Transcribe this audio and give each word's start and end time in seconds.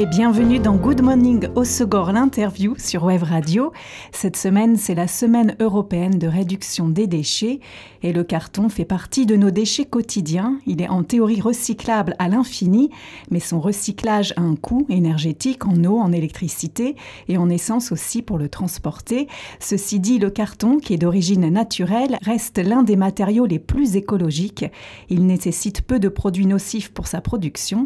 Et 0.00 0.06
bienvenue 0.06 0.58
dans 0.58 0.76
Good 0.76 1.02
Morning 1.02 1.48
Osegor, 1.56 2.12
l'interview 2.12 2.74
sur 2.78 3.04
Web 3.04 3.22
Radio. 3.22 3.70
Cette 4.12 4.38
semaine, 4.38 4.78
c'est 4.78 4.94
la 4.94 5.06
semaine 5.06 5.54
européenne 5.60 6.18
de 6.18 6.26
réduction 6.26 6.88
des 6.88 7.06
déchets 7.06 7.60
et 8.02 8.14
le 8.14 8.24
carton 8.24 8.70
fait 8.70 8.86
partie 8.86 9.26
de 9.26 9.36
nos 9.36 9.50
déchets 9.50 9.84
quotidiens. 9.84 10.58
Il 10.64 10.80
est 10.80 10.88
en 10.88 11.02
théorie 11.02 11.42
recyclable 11.42 12.16
à 12.18 12.30
l'infini, 12.30 12.88
mais 13.30 13.40
son 13.40 13.60
recyclage 13.60 14.32
a 14.38 14.40
un 14.40 14.56
coût 14.56 14.86
énergétique 14.88 15.66
en 15.66 15.84
eau, 15.84 15.98
en 15.98 16.12
électricité 16.12 16.96
et 17.28 17.36
en 17.36 17.50
essence 17.50 17.92
aussi 17.92 18.22
pour 18.22 18.38
le 18.38 18.48
transporter. 18.48 19.28
Ceci 19.58 20.00
dit, 20.00 20.18
le 20.18 20.30
carton, 20.30 20.78
qui 20.78 20.94
est 20.94 20.98
d'origine 20.98 21.46
naturelle, 21.50 22.16
reste 22.22 22.56
l'un 22.56 22.84
des 22.84 22.96
matériaux 22.96 23.44
les 23.44 23.58
plus 23.58 23.96
écologiques. 23.96 24.64
Il 25.10 25.26
nécessite 25.26 25.82
peu 25.82 25.98
de 25.98 26.08
produits 26.08 26.46
nocifs 26.46 26.90
pour 26.90 27.06
sa 27.06 27.20
production. 27.20 27.84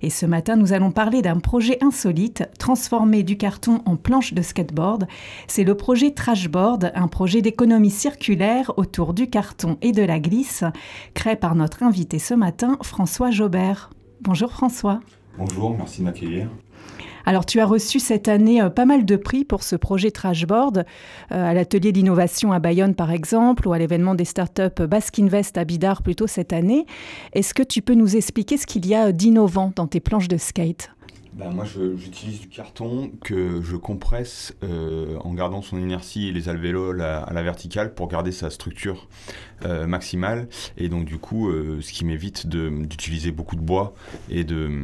Et 0.00 0.10
ce 0.10 0.26
matin, 0.26 0.54
nous 0.54 0.72
allons 0.72 0.92
parler 0.92 1.22
d'un 1.22 1.40
projet 1.56 1.82
insolite, 1.82 2.44
transformer 2.58 3.22
du 3.22 3.38
carton 3.38 3.80
en 3.86 3.96
planche 3.96 4.34
de 4.34 4.42
skateboard. 4.42 5.06
C'est 5.48 5.64
le 5.64 5.74
projet 5.74 6.10
Trashboard, 6.10 6.92
un 6.94 7.08
projet 7.08 7.40
d'économie 7.40 7.88
circulaire 7.88 8.72
autour 8.76 9.14
du 9.14 9.30
carton 9.30 9.78
et 9.80 9.92
de 9.92 10.02
la 10.02 10.20
glisse, 10.20 10.64
créé 11.14 11.34
par 11.34 11.54
notre 11.54 11.82
invité 11.82 12.18
ce 12.18 12.34
matin, 12.34 12.76
François 12.82 13.30
Jobert. 13.30 13.88
Bonjour 14.20 14.52
François. 14.52 15.00
Bonjour, 15.38 15.74
merci 15.74 16.00
de 16.00 16.04
m'accueillir. 16.04 16.50
Alors, 17.24 17.46
tu 17.46 17.58
as 17.58 17.66
reçu 17.66 18.00
cette 18.00 18.28
année 18.28 18.60
euh, 18.60 18.68
pas 18.68 18.84
mal 18.84 19.06
de 19.06 19.16
prix 19.16 19.44
pour 19.44 19.62
ce 19.62 19.76
projet 19.76 20.10
Trashboard, 20.10 20.84
euh, 21.32 21.50
à 21.50 21.54
l'atelier 21.54 21.90
d'innovation 21.90 22.52
à 22.52 22.58
Bayonne 22.58 22.94
par 22.94 23.10
exemple, 23.10 23.66
ou 23.66 23.72
à 23.72 23.78
l'événement 23.78 24.14
des 24.14 24.26
startups 24.26 24.82
Basque 24.86 25.18
Invest 25.18 25.56
à 25.56 25.64
Bidar 25.64 26.02
plutôt 26.02 26.26
cette 26.26 26.52
année. 26.52 26.84
Est-ce 27.32 27.54
que 27.54 27.62
tu 27.62 27.80
peux 27.80 27.94
nous 27.94 28.14
expliquer 28.14 28.58
ce 28.58 28.66
qu'il 28.66 28.86
y 28.86 28.94
a 28.94 29.10
d'innovant 29.10 29.72
dans 29.74 29.86
tes 29.86 30.00
planches 30.00 30.28
de 30.28 30.36
skate? 30.36 30.90
Bah, 31.36 31.50
moi, 31.50 31.66
j'utilise 31.66 32.40
du 32.40 32.48
carton 32.48 33.10
que 33.22 33.60
je 33.60 33.76
compresse 33.76 34.54
euh, 34.64 35.18
en 35.18 35.34
gardant 35.34 35.60
son 35.60 35.78
inertie 35.78 36.28
et 36.28 36.32
les 36.32 36.48
alvéoles 36.48 37.02
à, 37.02 37.30
la 37.30 37.42
verticale 37.42 37.92
pour 37.92 38.08
garder 38.08 38.32
sa 38.32 38.48
structure 38.48 39.06
euh, 39.66 39.86
maximale. 39.86 40.48
Et 40.78 40.88
donc, 40.88 41.04
du 41.04 41.18
coup, 41.18 41.50
euh, 41.50 41.82
ce 41.82 41.92
qui 41.92 42.06
m'évite 42.06 42.46
d'utiliser 42.46 43.32
beaucoup 43.32 43.56
de 43.56 43.60
bois 43.60 43.94
et 44.30 44.44
de 44.44 44.82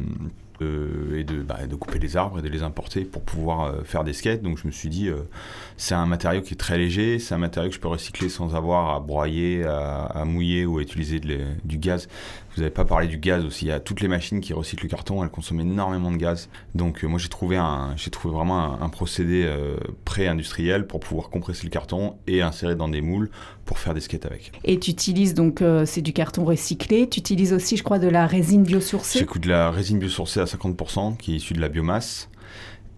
et 0.61 1.25
de, 1.25 1.41
bah, 1.41 1.67
de, 1.67 1.75
couper 1.75 1.99
les 1.99 2.15
arbres 2.15 2.39
et 2.39 2.41
de 2.41 2.47
les 2.47 2.63
importer 2.63 3.03
pour 3.03 3.21
pouvoir 3.21 3.83
faire 3.83 4.05
des 4.05 4.13
skates. 4.13 4.41
Donc 4.41 4.57
je 4.57 4.65
me 4.65 4.71
suis 4.71 4.87
dit, 4.87 5.09
c'est 5.75 5.93
un 5.93 6.05
matériau 6.05 6.41
qui 6.41 6.53
est 6.53 6.57
très 6.57 6.77
léger, 6.77 7.19
c'est 7.19 7.35
un 7.35 7.37
matériau 7.37 7.67
que 7.67 7.75
je 7.75 7.81
peux 7.81 7.89
recycler 7.89 8.29
sans 8.29 8.55
avoir 8.55 8.95
à 8.95 9.01
broyer, 9.01 9.65
à, 9.65 10.23
mouiller 10.25 10.65
ou 10.65 10.77
à 10.77 10.81
utiliser 10.81 11.19
du 11.19 11.77
gaz. 11.77 12.07
Vous 12.55 12.61
n'avez 12.61 12.73
pas 12.73 12.85
parlé 12.85 13.07
du 13.07 13.17
gaz 13.17 13.45
aussi. 13.45 13.65
Il 13.65 13.69
y 13.69 13.71
a 13.71 13.79
toutes 13.79 14.01
les 14.01 14.07
machines 14.07 14.39
qui 14.39 14.53
recyclent 14.53 14.83
le 14.83 14.89
carton, 14.89 15.23
elles 15.23 15.29
consomment 15.29 15.61
énormément 15.61 16.11
de 16.11 16.17
gaz. 16.17 16.49
Donc 16.75 17.03
euh, 17.03 17.07
moi 17.07 17.17
j'ai 17.17 17.29
trouvé, 17.29 17.57
un, 17.57 17.93
j'ai 17.97 18.11
trouvé 18.11 18.33
vraiment 18.33 18.81
un, 18.81 18.89
procédé 18.89 19.43
euh, 19.45 19.75
pré-industriel 20.05 20.85
pour 20.85 20.99
pouvoir 20.99 21.29
compresser 21.29 21.63
le 21.63 21.71
carton 21.71 22.15
et 22.27 22.41
insérer 22.41 22.75
dans 22.75 22.89
des 22.89 23.01
moules 23.01 23.29
pour 23.65 23.79
faire 23.79 23.93
des 23.93 24.01
skates 24.01 24.25
avec. 24.25 24.51
Et 24.63 24.79
tu 24.79 24.91
utilises 24.91 25.33
donc, 25.33 25.61
euh, 25.61 25.85
c'est 25.85 26.01
du 26.01 26.13
carton 26.13 26.45
recyclé. 26.45 27.09
Tu 27.09 27.19
utilises 27.19 27.53
aussi, 27.53 27.75
je 27.75 27.83
crois, 27.83 27.97
de 27.97 28.07
la 28.07 28.27
résine 28.27 28.63
biosourcée. 28.63 29.19
J'écoute 29.19 29.43
de 29.43 29.49
la 29.49 29.71
résine 29.71 29.97
biosourcée 29.97 30.39
à 30.39 30.45
50% 30.45 31.17
qui 31.17 31.33
est 31.33 31.37
issue 31.37 31.53
de 31.53 31.61
la 31.61 31.69
biomasse. 31.69 32.29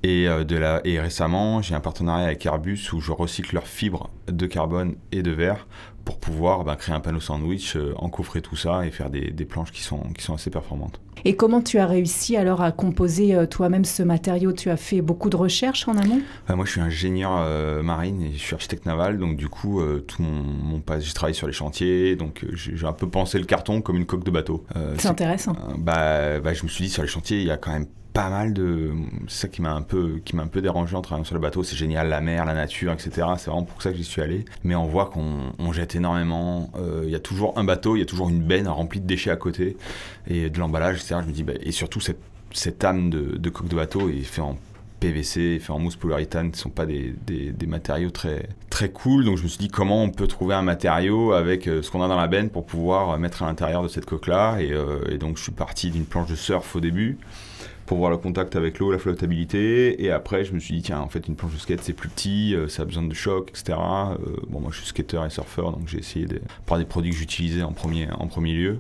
Et, 0.04 0.28
de 0.28 0.56
la, 0.56 0.82
et 0.84 1.00
récemment, 1.00 1.64
j'ai 1.64 1.74
un 1.74 1.80
partenariat 1.80 2.26
avec 2.26 2.46
Airbus 2.46 2.92
où 2.94 3.00
je 3.00 3.12
recycle 3.12 3.56
leurs 3.56 3.68
fibres 3.68 4.12
de 4.28 4.46
carbone 4.46 4.96
et 5.12 5.24
de 5.24 5.32
verre 5.32 5.66
pour 6.06 6.20
pouvoir 6.20 6.64
bah, 6.64 6.76
créer 6.76 6.96
un 6.96 7.00
panneau 7.00 7.20
sandwich, 7.20 7.76
euh, 7.76 7.94
encoffrer 7.98 8.42
tout 8.42 8.56
ça 8.56 8.86
et 8.86 8.92
faire 8.92 9.10
des, 9.10 9.32
planches 9.46 9.72
qui 9.72 9.82
sont, 9.82 10.14
qui 10.14 10.24
sont 10.24 10.36
assez 10.36 10.52
performantes. 10.52 11.02
Et 11.24 11.36
comment 11.36 11.62
tu 11.62 11.80
as 11.80 11.88
réussi 11.88 12.38
alors 12.38 12.62
à 12.62 12.72
composer 12.72 13.34
euh, 13.36 13.46
toi-même 13.46 13.86
ce 13.86 14.04
matériau? 14.04 14.52
Tu 14.54 14.70
as 14.70 14.78
fait 14.78 15.02
beaucoup 15.02 15.30
de 15.30 15.36
recherches 15.36 15.88
en 15.88 15.98
amont? 15.98 16.22
Bah, 16.48 16.56
Moi 16.56 16.66
je 16.66 16.72
suis 16.72 16.82
ingénieur 16.82 17.32
euh, 17.38 17.82
marine 17.82 18.22
et 18.22 18.34
je 18.34 18.38
suis 18.40 18.54
architecte 18.54 18.86
naval, 18.86 19.18
donc 19.18 19.38
du 19.38 19.48
coup 19.48 19.82
tout 20.08 20.22
mon, 20.22 20.32
mon 20.32 20.82
j'ai 21.00 21.14
travaillé 21.14 21.34
sur 21.34 21.48
les 21.48 21.54
chantiers, 21.54 22.16
donc 22.16 22.46
j'ai 22.54 22.86
un 22.86 22.94
peu 22.94 23.08
pensé 23.08 23.40
le 23.40 23.46
carton 23.46 23.82
comme 23.82 23.96
une 23.98 24.06
coque 24.06 24.24
de 24.24 24.32
bateau. 24.32 24.64
C'est 24.98 25.08
intéressant. 25.08 25.56
bah, 25.78 26.40
bah, 26.40 26.54
je 26.54 26.64
me 26.64 26.68
suis 26.68 26.86
dit 26.86 26.90
sur 26.90 27.02
les 27.02 27.08
chantiers 27.08 27.40
il 27.40 27.48
y 27.48 27.52
a 27.52 27.58
quand 27.58 27.72
même 27.72 27.88
pas 28.16 28.30
mal 28.30 28.54
de. 28.54 28.92
C'est 29.28 29.42
ça 29.42 29.48
qui 29.50 29.62
m'a 29.62 29.74
un 29.74 29.82
peu, 29.82 30.22
qui 30.24 30.38
m'a 30.38 30.44
un 30.44 30.48
peu 30.48 30.62
dérangé 30.62 30.96
en 30.96 31.02
travaillant 31.02 31.26
sur 31.26 31.36
le 31.36 31.42
bateau. 31.42 31.64
C'est 31.64 31.76
génial, 31.76 32.08
la 32.08 32.22
mer, 32.22 32.46
la 32.46 32.54
nature, 32.54 32.94
etc. 32.94 33.28
C'est 33.38 33.50
vraiment 33.50 33.64
pour 33.66 33.82
ça 33.82 33.92
que 33.92 33.98
j'y 33.98 34.06
suis 34.06 34.22
allé. 34.22 34.46
Mais 34.64 34.74
on 34.74 34.86
voit 34.86 35.08
qu'on 35.08 35.74
jette 35.74 35.96
énormément. 35.96 36.72
Euh, 36.78 37.02
il 37.04 37.10
y 37.10 37.16
a 37.16 37.20
toujours 37.20 37.58
un 37.60 37.66
bateau, 37.66 37.98
il 37.98 38.00
y 38.00 38.02
a 38.02 38.06
toujours 38.06 38.30
une 38.30 38.42
benne 38.42 38.70
remplie 38.70 39.02
de 39.02 39.06
déchets 39.06 39.32
à 39.32 39.36
côté 39.36 39.76
et 40.28 40.50
de 40.50 40.60
l'emballage, 40.60 41.02
Je 41.10 41.28
me 41.28 41.32
dis, 41.32 41.44
bah, 41.44 41.54
et 41.62 41.72
surtout 41.72 42.00
cette, 42.00 42.84
âme 42.84 43.10
de, 43.10 43.50
coque 43.50 43.68
de 43.68 43.76
bateau 43.76 44.10
est 44.10 44.22
fait 44.22 44.42
en 44.42 44.58
PVC, 45.00 45.60
fait 45.60 45.72
en 45.72 45.80
mousse 45.80 45.96
polyuréthane, 45.96 46.52
qui 46.52 46.60
sont 46.60 46.70
pas 46.70 46.86
des, 46.86 47.14
des, 47.26 47.68
matériaux 47.68 48.12
très 48.12 48.50
très 48.70 48.90
cool. 48.90 49.26
Donc 49.26 49.38
je 49.38 49.44
me 49.44 49.48
suis 49.48 49.60
dit 49.60 49.68
comment 49.68 50.04
on 50.04 50.10
peut 50.10 50.28
trouver 50.28 50.56
un 50.56 50.62
matériau 50.62 51.34
avec 51.34 51.68
euh, 51.68 51.82
ce 51.82 51.92
qu'on 51.92 52.02
a 52.02 52.08
dans 52.08 52.18
la 52.18 52.28
benne 52.28 52.50
pour 52.50 52.66
pouvoir 52.66 53.18
mettre 53.20 53.44
à 53.44 53.46
l'intérieur 53.46 53.84
de 53.84 53.88
cette 53.88 54.06
coque 54.06 54.28
là. 54.28 54.58
Et, 54.60 54.72
euh, 54.72 55.00
et 55.10 55.18
donc 55.18 55.38
je 55.38 55.44
suis 55.44 55.52
parti 55.52 55.92
d'une 55.92 56.06
planche 56.06 56.30
de 56.30 56.36
surf 56.36 56.76
au 56.76 56.80
début 56.80 57.18
pour 57.86 57.98
voir 58.00 58.12
le 58.12 58.18
contact 58.18 58.56
avec 58.56 58.80
l'eau, 58.80 58.92
la 58.92 58.98
flottabilité. 58.98 60.04
Et 60.04 60.12
après, 60.12 60.44
je 60.44 60.54
me 60.54 60.60
suis 60.60 60.76
dit, 60.76 60.82
tiens, 60.82 61.00
en 61.00 61.08
fait, 61.08 61.28
une 61.28 61.36
planche 61.36 61.54
de 61.54 61.60
skate, 61.60 61.82
c'est 61.84 61.94
plus 61.94 62.10
petit, 62.10 62.56
euh, 62.56 62.68
ça 62.68 62.84
a 62.84 62.86
besoin 62.86 63.04
de 63.04 63.14
choc, 63.14 63.50
etc. 63.50 63.78
Euh, 63.78 64.16
bon, 64.50 64.60
moi, 64.60 64.72
je 64.72 64.78
suis 64.78 64.88
skater 64.88 65.22
et 65.26 65.30
surfeur, 65.30 65.72
donc 65.72 65.88
j'ai 65.88 66.00
essayé 66.00 66.26
de 66.26 66.42
par 66.66 66.78
des 66.78 66.86
produits 66.86 67.12
que 67.12 67.18
j'utilisais 67.18 67.64
en 67.64 67.74
premier, 67.74 68.08
en 68.12 68.28
premier 68.28 68.54
lieu. 68.54 68.80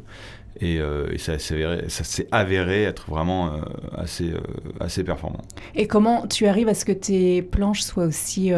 Et, 0.62 0.80
euh, 0.80 1.18
ça 1.18 1.38
s'est 1.38 2.28
avéré, 2.32 2.84
être 2.84 3.10
vraiment 3.10 3.60
assez, 3.98 4.32
assez 4.80 5.04
performant. 5.04 5.42
Et 5.76 5.86
comment 5.86 6.28
tu 6.28 6.48
arrives 6.48 6.70
à 6.70 6.74
ce 6.74 6.86
que 6.86 6.94
tes 6.94 7.42
planches 7.42 7.82
soient 7.82 8.06
aussi 8.06 8.52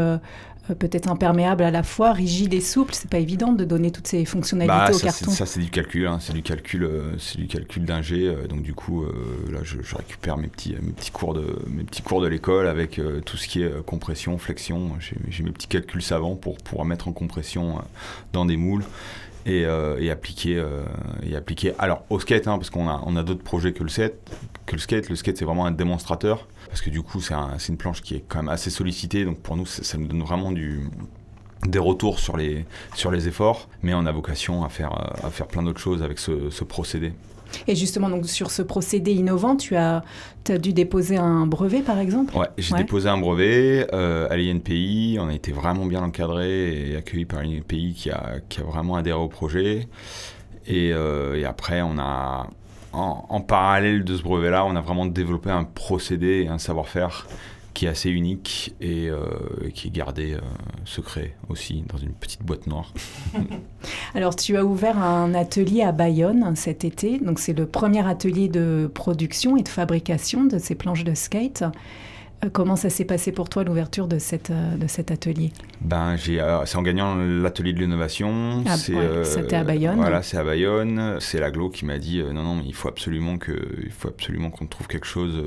peut-être 0.75 1.09
imperméable 1.09 1.63
à 1.63 1.71
la 1.71 1.83
fois, 1.83 2.13
rigide 2.13 2.53
et 2.53 2.61
souple. 2.61 2.93
C'est 2.93 3.09
pas 3.09 3.19
évident 3.19 3.53
de 3.53 3.63
donner 3.63 3.91
toutes 3.91 4.07
ces 4.07 4.25
fonctionnalités 4.25 4.75
bah, 4.75 4.91
au 4.93 4.99
carton. 4.99 5.31
Ça, 5.31 5.45
c'est 5.45 5.59
du 5.59 5.69
calcul, 5.69 6.07
hein. 6.07 6.17
c'est 6.19 6.33
du 6.33 6.41
calcul, 6.41 6.83
euh, 6.83 7.17
c'est 7.17 7.37
du 7.37 7.47
calcul 7.47 7.85
d'ingé. 7.85 8.27
Euh, 8.27 8.47
donc 8.47 8.61
du 8.61 8.73
coup, 8.73 9.05
là, 9.51 9.59
je, 9.63 9.77
récupère 9.95 10.37
mes 10.37 10.47
petits, 10.47 10.75
mes 10.81 10.91
petits 10.91 11.11
cours 11.11 11.33
de, 11.33 11.59
mes 11.67 11.83
petits 11.83 12.01
cours 12.01 12.21
de 12.21 12.27
l'école 12.27 12.67
avec 12.67 12.99
tout 13.25 13.37
ce 13.37 13.47
qui 13.47 13.63
est 13.63 13.83
compression, 13.85 14.37
flexion. 14.37 14.91
J'ai 15.29 15.43
mes 15.43 15.51
petits 15.51 15.67
calculs 15.67 16.01
savants 16.01 16.35
pour 16.35 16.57
pouvoir 16.57 16.85
mettre 16.85 17.07
en 17.07 17.13
compression 17.13 17.81
dans 18.33 18.45
des 18.45 18.57
moules. 18.57 18.83
Et, 19.45 19.61
et, 19.61 20.11
appliquer, 20.11 20.61
et 21.23 21.35
appliquer. 21.35 21.73
Alors 21.79 22.03
au 22.09 22.19
skate, 22.19 22.49
hein, 22.49 22.57
parce 22.57 22.69
qu'on 22.69 22.89
a, 22.89 23.01
on 23.05 23.15
a 23.15 23.23
d'autres 23.23 23.43
projets 23.43 23.71
que 23.71 23.81
le, 23.81 23.87
set, 23.89 24.19
que 24.67 24.75
le 24.75 24.79
skate. 24.79 25.09
Le 25.09 25.15
skate, 25.15 25.37
c'est 25.37 25.45
vraiment 25.45 25.65
un 25.65 25.71
démonstrateur 25.71 26.47
parce 26.67 26.81
que 26.81 26.91
du 26.91 27.01
coup, 27.01 27.19
c'est 27.21 27.33
une 27.69 27.77
planche 27.77 28.01
qui 28.01 28.15
est 28.15 28.23
quand 28.27 28.39
même 28.39 28.49
assez 28.49 28.69
sollicitée, 28.69 29.25
donc 29.25 29.39
pour 29.39 29.55
nous, 29.55 29.65
ça, 29.65 29.97
nous 29.97 30.07
donne 30.07 30.21
vraiment 30.21 30.51
du, 30.51 30.89
des 31.65 31.79
retours 31.79 32.19
sur 32.19 32.37
les, 32.37 32.65
sur 32.93 33.09
les 33.09 33.27
efforts, 33.27 33.67
mais 33.81 33.93
on 33.93 34.05
a 34.05 34.11
vocation 34.11 34.63
à 34.63 34.69
faire, 34.69 34.91
à 35.23 35.29
faire 35.31 35.47
plein 35.47 35.63
d'autres 35.63 35.79
choses 35.79 36.03
avec 36.03 36.19
ce, 36.19 36.63
procédé. 36.63 37.13
Et 37.65 37.75
justement, 37.75 38.09
donc, 38.09 38.25
sur 38.25 38.51
ce 38.51 38.61
procédé 38.61 39.13
innovant, 39.13 39.55
tu 39.55 39.77
as, 39.77 40.03
as 40.49 40.57
dû 40.57 40.73
déposer 40.73 41.15
un 41.15 41.47
brevet, 41.47 41.79
par 41.79 41.97
exemple? 41.97 42.37
Ouais, 42.37 42.49
j'ai 42.57 42.75
déposé 42.75 43.07
un 43.07 43.17
brevet 43.17 43.87
euh, 43.93 44.27
à 44.29 44.35
l'INPI. 44.35 45.17
On 45.21 45.29
a 45.29 45.33
été 45.33 45.53
vraiment 45.53 45.85
bien 45.85 46.03
encadré 46.03 46.89
et 46.89 46.97
accueilli 46.97 47.23
par 47.23 47.41
l'INPI 47.41 47.93
qui 47.93 48.11
a, 48.11 48.41
qui 48.49 48.59
a 48.59 48.63
vraiment 48.63 48.97
adhéré 48.97 49.17
au 49.17 49.29
projet. 49.29 49.87
Et, 50.67 50.91
euh, 50.91 51.39
et 51.39 51.45
après, 51.45 51.81
on 51.81 51.97
a, 51.97 52.49
en, 52.93 53.41
parallèle 53.41 54.03
de 54.03 54.15
ce 54.15 54.23
brevet-là, 54.23 54.65
on 54.65 54.75
a 54.75 54.81
vraiment 54.81 55.05
développé 55.05 55.49
un 55.49 55.63
procédé 55.63 56.43
et 56.45 56.47
un 56.47 56.57
savoir-faire 56.57 57.27
qui 57.73 57.85
est 57.85 57.89
assez 57.89 58.09
unique 58.09 58.73
et 58.81 59.07
euh, 59.07 59.19
qui 59.71 59.89
est 59.89 59.91
gardé 59.91 60.33
euh, 60.33 60.39
secret 60.83 61.35
aussi 61.47 61.83
dans 61.87 61.99
une 61.99 62.11
petite 62.13 62.41
boîte 62.41 62.65
noire. 62.65 62.91
Alors 64.15 64.35
tu 64.35 64.57
as 64.57 64.65
ouvert 64.65 64.97
un 64.97 65.35
atelier 65.35 65.83
à 65.83 65.91
Bayonne 65.91 66.55
cet 66.55 66.85
été, 66.85 67.19
donc 67.19 67.37
c'est 67.37 67.53
le 67.53 67.67
premier 67.67 68.07
atelier 68.07 68.47
de 68.47 68.89
production 68.91 69.57
et 69.57 69.61
de 69.61 69.69
fabrication 69.69 70.45
de 70.45 70.57
ces 70.57 70.73
planches 70.73 71.03
de 71.03 71.13
skate. 71.13 71.63
Euh, 72.45 72.49
comment 72.51 72.75
ça 72.75 72.89
s'est 72.89 73.05
passé 73.05 73.31
pour 73.31 73.49
toi 73.49 73.63
l'ouverture 73.63 74.07
de, 74.07 74.19
cette, 74.19 74.51
euh, 74.51 74.77
de 74.77 74.85
cet 74.85 75.09
atelier? 75.09 75.51
Ben, 75.81 76.15
j'ai, 76.17 76.39
euh, 76.39 76.65
C'est 76.65 76.77
en 76.77 76.83
gagnant 76.83 77.15
l'atelier 77.15 77.73
de 77.73 77.79
l'innovation. 77.79 78.63
Ah, 78.67 78.77
c'était 78.77 79.55
à 79.55 79.63
Bayonne. 79.63 79.97
Voilà, 79.97 80.21
c'est 80.21 80.37
à 80.37 80.43
Bayonne. 80.43 81.17
C'est 81.19 81.39
l'aglo 81.39 81.69
qui 81.69 81.85
m'a 81.85 81.97
dit 81.97 82.21
non, 82.21 82.43
non, 82.43 82.63
il 82.65 82.75
faut 82.75 82.89
absolument, 82.89 83.37
que, 83.37 83.53
il 83.83 83.91
faut 83.91 84.09
absolument 84.09 84.51
qu'on 84.51 84.67
trouve 84.67 84.87
quelque 84.87 85.07
chose 85.07 85.43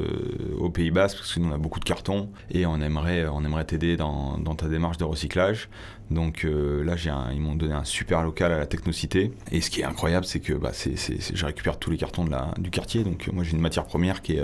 au 0.59 0.71
Pays 0.71 0.91
Basque 0.91 1.19
parce 1.19 1.35
que 1.35 1.41
nous 1.41 1.49
on 1.49 1.55
a 1.55 1.59
beaucoup 1.59 1.81
de 1.81 1.85
cartons 1.85 2.31
et 2.51 2.67
on 2.67 2.81
aimerait, 2.81 3.27
on 3.27 3.45
aimerait 3.45 3.65
t'aider 3.65 3.97
dans, 3.97 4.39
dans 4.39 4.55
ta 4.55 4.69
démarche 4.69 4.99
de 4.99 5.05
recyclage. 5.05 5.69
Donc 6.11 6.45
là, 6.45 6.97
j'ai 6.97 7.13
ils 7.33 7.41
m'ont 7.41 7.55
donné 7.55 7.73
un 7.73 7.85
super 7.85 8.23
local 8.23 8.51
à 8.53 8.59
la 8.59 8.67
Technocité. 8.67 9.33
Et 9.53 9.61
ce 9.61 9.71
qui 9.71 9.83
est 9.83 9.85
incroyable, 9.85 10.27
c'est 10.27 10.41
que 10.41 10.55
bah, 10.55 10.71
c'est, 10.73 10.97
je 10.97 11.47
récupère 11.47 11.79
tous 11.79 11.91
les 11.91 11.97
cartons 11.97 12.25
de 12.25 12.31
la, 12.31 12.53
du 12.59 12.71
quartier. 12.71 13.05
Donc 13.05 13.29
moi, 13.33 13.45
j'ai 13.45 13.53
une 13.53 13.61
matière 13.61 13.85
première 13.85 14.23
qui 14.23 14.35
est 14.35 14.43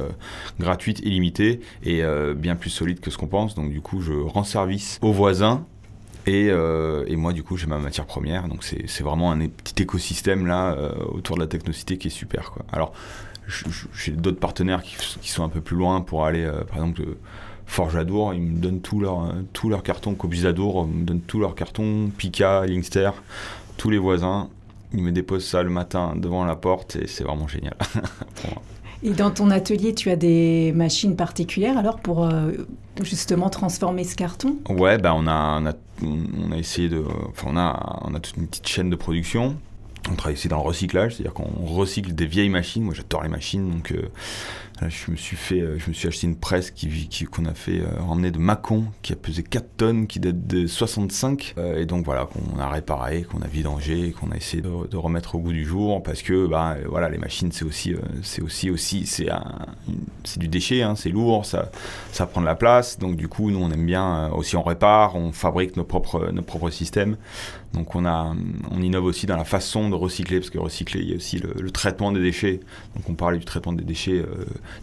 gratuite, 0.61 1.01
illimitée 1.01 1.61
et 1.83 2.03
bien 2.37 2.57
plus 2.57 2.71
solide 2.71 3.01
que 3.01 3.11
ce 3.11 3.19
qu'on 3.19 3.27
pense. 3.27 3.55
Donc 3.55 3.71
du 3.71 3.81
coup, 3.81 4.01
je 4.01 4.13
rends 4.13 4.45
service 4.45 4.99
aux 5.03 5.13
voisins. 5.13 5.65
Et, 6.27 6.49
euh, 6.51 7.05
moi, 7.17 7.33
du 7.33 7.43
coup, 7.43 7.57
j'ai 7.57 7.67
ma 7.67 7.79
matière 7.79 8.07
première. 8.07 8.49
Donc 8.49 8.65
c'est 8.65 9.03
vraiment 9.03 9.31
un 9.31 9.47
petit 9.47 9.83
écosystème 9.83 10.47
là 10.47 10.73
euh, 10.73 10.93
autour 11.09 11.37
de 11.37 11.41
la 11.41 11.47
technocité 11.47 11.99
qui 11.99 12.09
est 12.09 12.11
super. 12.11 12.53
Alors, 12.73 12.93
j'ai 13.95 14.13
d'autres 14.13 14.41
partenaires 14.41 14.83
qui, 14.83 15.31
sont 15.31 15.45
un 15.45 15.49
peu 15.49 15.61
plus 15.61 15.77
loin 15.77 16.01
pour 16.01 16.25
aller, 16.25 16.45
euh, 16.45 16.65
par 16.65 16.79
exemple, 16.79 17.03
Forge 17.67 17.97
Adour, 17.97 18.35
ils 18.35 18.43
me 18.43 18.59
donnent 18.59 18.81
tous 18.81 19.01
leurs 19.01 19.33
tout 19.53 19.69
leur 19.69 19.83
cartons. 19.83 20.15
Cobus 20.15 20.47
Adour 20.47 20.87
me 20.87 21.05
donne 21.05 21.21
tous 21.21 21.39
leurs 21.39 21.55
cartons. 21.55 22.11
Pika, 22.17 22.67
Linkster, 22.67 23.11
tous 23.77 23.91
les 23.91 23.99
voisins. 23.99 24.49
Ils 24.93 25.03
me 25.03 25.13
déposent 25.13 25.47
ça 25.47 25.63
le 25.63 25.71
matin 25.71 26.15
devant 26.17 26.45
la 26.45 26.57
porte 26.57 26.97
et 26.97 27.07
c'est 27.07 27.25
vraiment 27.25 27.49
génial. 27.49 27.77
Et 29.03 29.11
dans 29.11 29.31
ton 29.31 29.51
atelier, 29.51 29.95
tu 29.95 30.11
as 30.11 30.17
des 30.17 30.73
machines 30.75 31.17
particulières 31.17 31.79
alors 31.79 31.99
pour 31.99 32.25
euh, 32.25 32.53
justement 33.03 33.51
transformer 33.51 34.05
ce 34.05 34.17
carton? 34.17 34.57
Ouais, 34.69 34.99
bah 34.99 35.15
on, 35.15 35.27
a, 35.27 35.61
on, 36.03 36.53
a, 36.53 36.57
essayé 36.57 36.89
de. 36.89 37.03
Enfin, 37.31 37.49
on 37.51 37.57
a, 37.57 38.01
on 38.03 38.15
a 38.15 38.21
toute 38.21 38.37
une 38.37 38.47
petite 38.47 38.69
chaîne 38.69 38.91
de 38.91 38.97
production. 38.97 39.57
On 40.11 40.15
travaille 40.15 40.35
aussi 40.35 40.49
dans 40.49 40.59
le 40.59 40.63
recyclage, 40.63 41.17
c'est-à-dire 41.17 41.35
qu'on 41.35 41.67
recycle 41.67 42.15
des 42.15 42.27
vieilles 42.27 42.49
machines. 42.49 42.83
Moi, 42.85 42.95
j'adore 42.95 43.25
les 43.25 43.29
machines, 43.29 43.69
donc 43.69 43.91
euh, 43.91 44.09
je 44.83 45.11
me 45.11 45.17
suis 45.17 45.37
fait, 45.37 45.61
euh, 45.61 45.79
je 45.79 45.89
me 45.89 45.95
suis 45.95 46.07
acheté 46.07 46.27
une 46.27 46.37
presse 46.37 46.71
qui, 46.71 47.25
qu'on 47.25 47.47
a 47.47 47.55
fait 47.55 47.81
euh, 47.81 47.87
ramener 48.07 48.31
de 48.31 48.39
Mâcon, 48.39 48.85
qui 49.03 49.13
a 49.13 49.17
pesé 49.17 49.43
4 49.43 49.67
tonnes, 49.77 50.07
qui 50.07 50.21
date 50.21 50.47
de 50.47 50.67
65. 50.67 51.55
Euh, 51.57 51.81
et 51.81 51.87
donc 51.87 52.05
voilà, 52.05 52.27
qu'on 52.27 52.59
a 52.59 52.69
réparé, 52.69 53.23
qu'on 53.23 53.41
a 53.41 53.47
vidangé, 53.47 54.13
qu'on 54.13 54.31
a 54.31 54.37
essayé 54.37 54.63
de, 54.63 54.97
remettre 54.97 55.35
au 55.35 55.39
goût 55.39 55.53
du 55.53 55.65
jour, 55.65 56.03
parce 56.03 56.23
que 56.23 56.47
bah 56.47 56.77
voilà, 56.89 57.09
les 57.09 57.19
machines 57.19 57.53
c'est 57.53 57.65
aussi, 57.65 57.95
c'est 58.23 58.43
aussi 58.43 58.71
aussi, 58.71 59.07
c'est 59.07 59.29
c'est 60.25 60.39
du 60.39 60.49
déchet, 60.49 60.83
hein, 60.83 60.95
c'est 60.97 61.11
lourd, 61.11 61.45
ça, 61.45 61.71
ça 62.13 62.27
prend 62.27 62.41
de 62.41 62.47
la 62.47 62.55
place. 62.55 62.99
Donc 62.99 63.17
du 63.17 63.29
coup, 63.29 63.51
nous 63.51 63.59
on 63.59 63.71
aime 63.71 63.85
bien 63.85 64.31
aussi 64.31 64.57
on 64.57 64.63
répare, 64.63 65.17
on 65.17 65.33
fabrique 65.33 65.77
nos 65.77 65.85
propres, 65.85 66.31
nos 66.33 66.43
propres 66.43 66.71
systèmes. 66.71 67.17
Donc 67.75 67.95
on 67.95 68.07
a, 68.07 68.35
on 68.71 68.81
innove 68.81 69.05
aussi 69.05 69.27
dans 69.27 69.37
la 69.37 69.45
façon 69.45 69.91
de 69.91 69.95
recycler, 69.95 70.41
parce 70.41 70.51
que 70.51 70.59
recycler, 70.59 71.01
il 71.01 71.11
y 71.11 71.13
a 71.13 71.17
aussi 71.17 71.39
le, 71.39 71.71
traitement 71.71 72.11
des 72.11 72.23
déchets. 72.23 72.61
Donc 72.95 73.09
on 73.09 73.15
parlait 73.15 73.39
du 73.39 73.45
traitement 73.45 73.73
des 73.73 73.85
déchets 73.85 74.25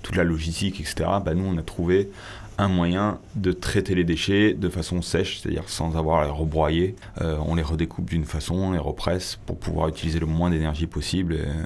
toute 0.01 0.15
la 0.15 0.24
logistique, 0.24 0.80
etc., 0.80 1.09
bah, 1.24 1.33
nous, 1.33 1.45
on 1.45 1.57
a 1.57 1.63
trouvé 1.63 2.09
un 2.57 2.68
moyen 2.68 3.19
de 3.35 3.51
traiter 3.51 3.95
les 3.95 4.03
déchets 4.03 4.53
de 4.53 4.69
façon 4.69 5.01
sèche, 5.01 5.39
c'est-à-dire 5.39 5.69
sans 5.69 5.97
avoir 5.97 6.21
à 6.21 6.25
les 6.25 6.31
rebroyer. 6.31 6.95
Euh, 7.21 7.38
on 7.45 7.56
les 7.56 7.63
redécoupe 7.63 8.09
d'une 8.09 8.25
façon, 8.25 8.56
on 8.56 8.71
les 8.71 8.80
represse 8.80 9.39
pour 9.45 9.57
pouvoir 9.57 9.88
utiliser 9.88 10.19
le 10.19 10.25
moins 10.25 10.50
d'énergie 10.50 10.88
possible 10.88 11.35
euh, 11.39 11.65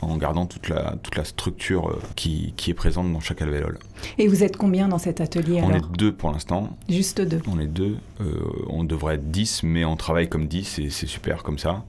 en 0.00 0.16
gardant 0.16 0.46
toute 0.46 0.68
la, 0.68 0.96
toute 1.02 1.16
la 1.16 1.24
structure 1.24 1.90
euh, 1.90 2.00
qui, 2.16 2.52
qui 2.56 2.70
est 2.70 2.74
présente 2.74 3.12
dans 3.12 3.20
chaque 3.20 3.42
alvéole. 3.42 3.78
Et 4.18 4.26
vous 4.26 4.42
êtes 4.42 4.56
combien 4.56 4.88
dans 4.88 4.98
cet 4.98 5.20
atelier 5.20 5.60
On 5.62 5.72
est 5.72 5.96
deux 5.96 6.12
pour 6.12 6.32
l'instant. 6.32 6.76
Juste 6.88 7.20
deux 7.20 7.40
On 7.46 7.60
est 7.60 7.66
deux. 7.66 7.96
on 8.68 8.82
devrait 8.82 9.14
être 9.14 9.30
dix, 9.30 9.62
mais 9.62 9.84
on 9.84 9.96
travaille 9.96 10.28
comme 10.28 10.48
dix 10.48 10.80
et 10.80 10.90
c'est 10.90 11.06
super 11.06 11.44
comme 11.44 11.58
ça. 11.58 11.84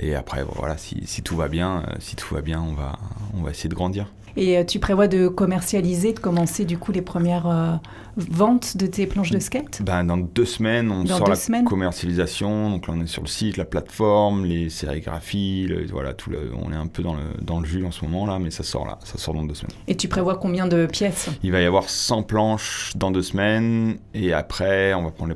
Et 0.00 0.16
après, 0.16 0.44
voilà, 0.56 0.76
si, 0.76 1.02
si, 1.04 1.22
tout 1.22 1.36
va 1.36 1.48
bien, 1.48 1.84
si 2.00 2.16
tout 2.16 2.34
va 2.34 2.40
bien, 2.40 2.60
on 2.60 2.72
va, 2.72 2.98
on 3.34 3.42
va 3.42 3.52
essayer 3.52 3.68
de 3.68 3.74
grandir. 3.74 4.08
Et 4.36 4.58
euh, 4.58 4.64
tu 4.64 4.78
prévois 4.78 5.08
de 5.08 5.28
commercialiser, 5.28 6.12
de 6.12 6.18
commencer 6.18 6.64
du 6.64 6.78
coup 6.78 6.92
les 6.92 7.02
premières 7.02 7.46
euh, 7.46 7.74
ventes 8.16 8.76
de 8.76 8.86
tes 8.86 9.06
planches 9.06 9.30
de 9.30 9.38
skate? 9.38 9.82
Ben, 9.82 10.04
Dans 10.04 10.16
deux 10.16 10.44
semaines, 10.44 10.90
on 10.90 11.06
sort 11.06 11.28
la 11.28 11.62
commercialisation. 11.62 12.70
Donc 12.70 12.88
là, 12.88 12.94
on 12.96 13.00
est 13.00 13.06
sur 13.06 13.22
le 13.22 13.28
site, 13.28 13.56
la 13.56 13.64
plateforme, 13.64 14.44
les 14.44 14.70
sérigraphies, 14.70 15.68
voilà, 15.90 16.12
tout 16.12 16.30
on 16.54 16.72
est 16.72 16.76
un 16.76 16.86
peu 16.86 17.02
dans 17.02 17.14
le, 17.14 17.22
dans 17.42 17.60
le 17.60 17.66
jus 17.66 17.84
en 17.84 17.90
ce 17.90 18.04
moment 18.04 18.26
là, 18.26 18.38
mais 18.38 18.50
ça 18.50 18.62
sort 18.62 18.86
là, 18.86 18.98
ça 19.04 19.18
sort 19.18 19.34
dans 19.34 19.44
deux 19.44 19.54
semaines. 19.54 19.76
Et 19.86 19.96
tu 19.96 20.08
prévois 20.08 20.36
combien 20.36 20.66
de 20.66 20.86
pièces? 20.86 21.30
Il 21.42 21.52
va 21.52 21.60
y 21.60 21.64
avoir 21.64 21.88
100 21.88 22.22
planches 22.24 22.92
dans 22.96 23.10
deux 23.10 23.22
semaines, 23.22 23.96
et 24.14 24.32
après, 24.32 24.94
on 24.94 25.04
va 25.04 25.10
prendre 25.10 25.34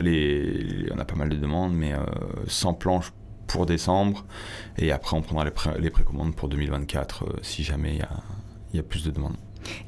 les, 0.00 0.42
les, 0.42 0.92
on 0.94 0.98
a 0.98 1.04
pas 1.04 1.16
mal 1.16 1.28
de 1.28 1.36
demandes, 1.36 1.74
mais 1.74 1.92
100 2.46 2.70
euh, 2.70 2.72
planches 2.74 3.12
pour 3.46 3.66
décembre. 3.66 4.24
Et 4.78 4.92
après, 4.92 5.16
on 5.16 5.22
prendra 5.22 5.44
les, 5.78 5.90
précommandes 5.90 6.34
pour 6.34 6.48
2024 6.48 7.40
si 7.42 7.62
jamais 7.62 7.92
il 7.92 7.98
y 7.98 8.02
a, 8.02 8.10
il 8.72 8.76
y 8.76 8.80
a 8.80 8.82
plus 8.82 9.04
de 9.04 9.10
demandes. 9.10 9.36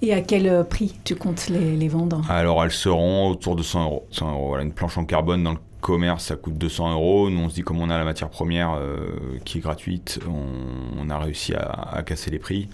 Et 0.02 0.12
à 0.14 0.22
quel 0.22 0.48
euh, 0.48 0.64
prix 0.64 0.94
tu 1.04 1.16
comptes 1.16 1.48
les, 1.48 1.76
les 1.76 1.88
vendre? 1.88 2.22
Alors 2.30 2.64
elles 2.64 2.72
seront 2.72 3.28
autour 3.30 3.56
de 3.56 3.62
100 3.62 3.84
euros. 3.84 4.06
100 4.10 4.32
euros. 4.32 4.48
Voilà, 4.48 4.64
une 4.64 4.72
planche 4.72 4.96
en 4.96 5.04
carbone 5.04 5.42
dans 5.42 5.52
le 5.52 5.58
commerce, 5.80 6.24
ça 6.24 6.36
coûte 6.36 6.58
200 6.58 6.92
euros. 6.92 7.30
Nous, 7.30 7.40
on 7.40 7.48
se 7.48 7.54
dit, 7.54 7.62
comme 7.62 7.80
on 7.80 7.90
a 7.90 7.98
la 7.98 8.04
matière 8.04 8.28
première 8.28 8.74
euh, 8.74 9.38
qui 9.44 9.58
est 9.58 9.60
gratuite, 9.60 10.18
on, 10.28 11.08
a 11.08 11.18
réussi 11.18 11.54
à, 11.54 12.02
casser 12.04 12.32
les 12.32 12.40
prix. 12.40 12.68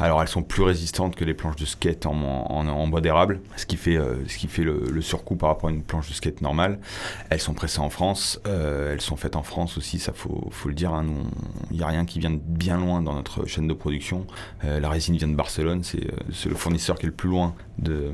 Alors, 0.00 0.20
elles 0.20 0.28
sont 0.28 0.42
plus 0.42 0.62
résistantes 0.62 1.14
que 1.14 1.24
les 1.24 1.34
planches 1.34 1.56
de 1.56 1.64
skate 1.64 2.06
en, 2.06 2.88
bois 2.88 3.00
d'érable, 3.00 3.40
ce 3.56 3.66
qui 3.66 3.76
fait, 3.76 3.96
euh, 3.96 4.16
le, 4.58 5.00
surcoût 5.00 5.36
par 5.36 5.50
rapport 5.50 5.68
à 5.68 5.72
une 5.72 5.82
planche 5.82 6.08
de 6.08 6.14
skate 6.14 6.40
normale. 6.40 6.80
Elles 7.30 7.40
sont 7.40 7.54
pressées 7.54 7.78
en 7.78 7.90
France, 7.90 8.40
euh, 8.46 8.92
elles 8.92 9.00
sont 9.00 9.16
faites 9.16 9.36
en 9.36 9.44
France 9.44 9.78
aussi, 9.78 10.00
ça 10.00 10.12
faut, 10.12 10.50
le 10.66 10.74
dire. 10.74 10.92
Hein. 10.92 11.06
il 11.70 11.76
n'y 11.76 11.82
a 11.84 11.86
rien 11.86 12.04
qui 12.04 12.18
vient 12.18 12.36
bien 12.36 12.78
loin 12.78 13.02
dans 13.02 13.14
notre 13.14 13.46
chaîne 13.46 13.68
de 13.68 13.74
production. 13.74 14.26
la 14.64 14.88
résine 14.88 15.16
vient 15.16 15.28
de 15.28 15.36
Barcelone, 15.36 15.84
c'est 15.84 16.48
le 16.48 16.54
fournisseur 16.56 16.98
qui 16.98 17.06
est 17.06 17.08
le 17.08 17.14
plus 17.14 17.28
loin 17.28 17.54
de 17.78 18.10